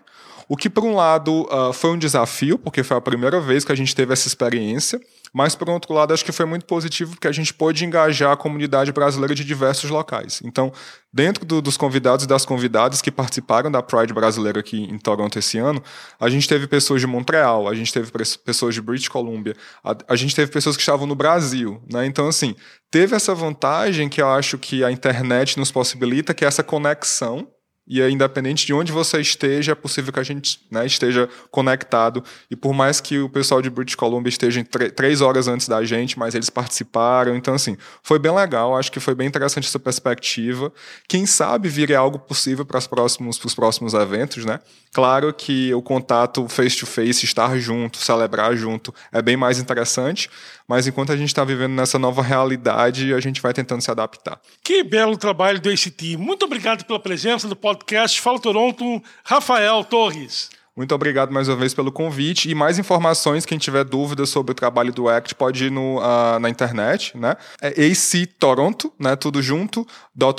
o 0.49 0.57
que, 0.57 0.71
por 0.71 0.85
um 0.85 0.95
lado, 0.95 1.47
uh, 1.51 1.73
foi 1.73 1.91
um 1.91 1.99
desafio, 1.99 2.59
porque 2.59 2.83
foi 2.83 2.97
a 2.97 3.01
primeira 3.01 3.41
vez 3.41 3.65
que 3.65 3.73
a 3.73 3.75
gente 3.75 3.95
teve 3.95 4.13
essa 4.13 4.29
experiência, 4.29 5.01
mas, 5.35 5.57
por 5.57 5.69
outro 5.69 5.93
lado, 5.93 6.15
acho 6.15 6.25
que 6.25 6.31
foi 6.31 6.47
muito 6.47 6.65
positivo 6.65 7.11
porque 7.11 7.27
a 7.27 7.33
gente 7.33 7.53
pôde 7.53 7.85
engajar 7.85 8.31
a 8.31 8.37
comunidade 8.37 8.93
brasileira 8.93 9.35
de 9.35 9.45
diversos 9.45 9.91
locais. 9.91 10.41
Então, 10.45 10.73
dentro 11.13 11.45
do, 11.45 11.61
dos 11.61 11.77
convidados 11.77 12.25
e 12.25 12.29
das 12.29 12.45
convidadas 12.45 13.03
que 13.03 13.11
participaram 13.11 13.69
da 13.69 13.83
Pride 13.83 14.15
brasileira 14.15 14.61
aqui 14.61 14.85
em 14.85 14.97
Toronto 14.97 15.37
esse 15.37 15.59
ano, 15.59 15.83
a 16.21 16.29
gente 16.29 16.49
teve 16.49 16.69
pessoas 16.69 17.01
de 17.01 17.09
Montreal, 17.09 17.67
a 17.67 17.75
gente 17.75 17.93
teve 17.93 18.13
pessoas 18.45 18.77
de 18.77 18.81
British 18.81 19.09
Columbia, 19.09 19.57
a, 19.83 19.97
a 20.11 20.15
gente 20.15 20.37
teve 20.37 20.53
pessoas 20.53 20.77
que 20.77 20.83
estavam 20.83 21.05
no 21.05 21.17
Brasil. 21.17 21.83
Né? 21.93 22.07
Então, 22.07 22.29
assim, 22.29 22.55
teve 22.89 23.17
essa 23.17 23.35
vantagem 23.35 24.09
que 24.09 24.23
eu 24.23 24.29
acho 24.29 24.57
que 24.57 24.85
a 24.85 24.93
internet 24.93 25.59
nos 25.59 25.73
possibilita, 25.73 26.33
que 26.33 26.45
é 26.45 26.49
essa 26.49 26.63
conexão 26.63 27.49
e 27.87 28.01
independente 28.09 28.65
de 28.65 28.73
onde 28.73 28.91
você 28.91 29.21
esteja, 29.21 29.73
é 29.73 29.75
possível 29.75 30.13
que 30.13 30.19
a 30.19 30.23
gente 30.23 30.61
né, 30.71 30.87
esteja 30.87 31.29
conectado. 31.51 32.25
E 32.51 32.57
por 32.57 32.73
mais 32.73 33.01
que 33.01 33.19
o 33.19 33.29
pessoal 33.29 33.61
de 33.61 33.69
British 33.69 33.95
Columbia 33.95 34.31
esteja 34.31 34.65
três 34.95 35.21
horas 35.21 35.49
antes 35.49 35.69
da 35.69 35.85
gente, 35.85 36.19
mas 36.19 36.35
eles 36.35 36.49
participaram. 36.49 37.37
Então, 37.37 37.55
assim, 37.55 37.77
foi 38.03 38.19
bem 38.19 38.35
legal. 38.35 38.77
Acho 38.77 38.91
que 38.91 39.01
foi 39.01 39.15
bem 39.15 39.29
interessante 39.29 39.67
essa 39.69 39.79
perspectiva. 39.79 40.73
Quem 41.07 41.27
sabe 41.27 41.69
vire 41.69 41.95
algo 41.95 42.19
possível 42.19 42.65
para 42.65 42.79
os 42.79 42.87
próximos, 42.87 43.39
próximos 43.55 43.93
eventos, 43.93 44.45
né? 44.45 44.61
Claro 44.93 45.35
que 45.35 45.75
o 45.75 45.83
contato 45.83 46.49
face-to-face, 46.49 47.11
-face, 47.11 47.25
estar 47.25 47.59
junto, 47.59 47.99
celebrar 47.99 48.57
junto, 48.57 48.95
é 49.13 49.21
bem 49.21 49.37
mais 49.37 49.59
interessante. 49.59 50.31
Mas 50.67 50.87
enquanto 50.87 51.13
a 51.13 51.17
gente 51.17 51.29
está 51.29 51.45
vivendo 51.45 51.73
nessa 51.73 51.99
nova 51.99 52.23
realidade, 52.23 53.13
a 53.13 53.21
gente 53.21 53.43
vai 53.43 53.53
tentando 53.53 53.83
se 53.83 53.91
adaptar. 53.91 54.41
Que 54.63 54.83
belo 54.83 55.17
trabalho 55.17 55.61
do 55.61 55.69
ACT. 55.69 56.17
Muito 56.17 56.45
obrigado 56.47 56.85
pela 56.85 56.99
presença 56.99 57.47
do 57.47 57.55
podcast 57.75 58.21
Fala 58.21 58.39
Toronto, 58.39 59.03
Rafael 59.25 59.83
Torres. 59.83 60.49
Muito 60.77 60.95
obrigado 60.95 61.33
mais 61.33 61.49
uma 61.49 61.57
vez 61.57 61.75
pelo 61.75 61.91
convite. 61.93 62.49
E 62.49 62.55
mais 62.55 62.79
informações, 62.79 63.45
quem 63.45 63.59
tiver 63.59 63.85
dúvidas 63.85 64.29
sobre 64.29 64.53
o 64.53 64.55
trabalho 64.55 64.93
do 64.93 65.09
ACT 65.09 65.35
pode 65.35 65.67
ir 65.67 65.71
no, 65.71 65.99
uh, 65.99 66.39
na 66.41 66.49
internet, 66.49 67.17
né? 67.17 67.37
É 67.61 67.71
actoronto, 67.87 68.93
né? 68.99 69.15
Tudo 69.15 69.43
junto, 69.43 69.87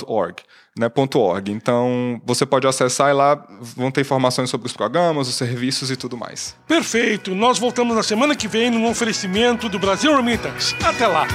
.org. 0.06 0.42
Né, 0.78 0.90
.org. 1.14 1.50
Então, 1.50 2.20
você 2.24 2.44
pode 2.44 2.66
acessar 2.66 3.10
e 3.10 3.14
lá 3.14 3.46
vão 3.60 3.90
ter 3.90 4.02
informações 4.02 4.50
sobre 4.50 4.66
os 4.66 4.74
programas, 4.74 5.26
os 5.26 5.34
serviços 5.34 5.90
e 5.90 5.96
tudo 5.96 6.18
mais. 6.18 6.54
Perfeito. 6.66 7.34
Nós 7.34 7.58
voltamos 7.58 7.96
na 7.96 8.02
semana 8.02 8.34
que 8.34 8.46
vem 8.46 8.70
num 8.70 8.86
oferecimento 8.86 9.70
do 9.70 9.78
Brasil 9.78 10.14
Remittance. 10.14 10.74
Até 10.84 11.06
lá. 11.06 11.26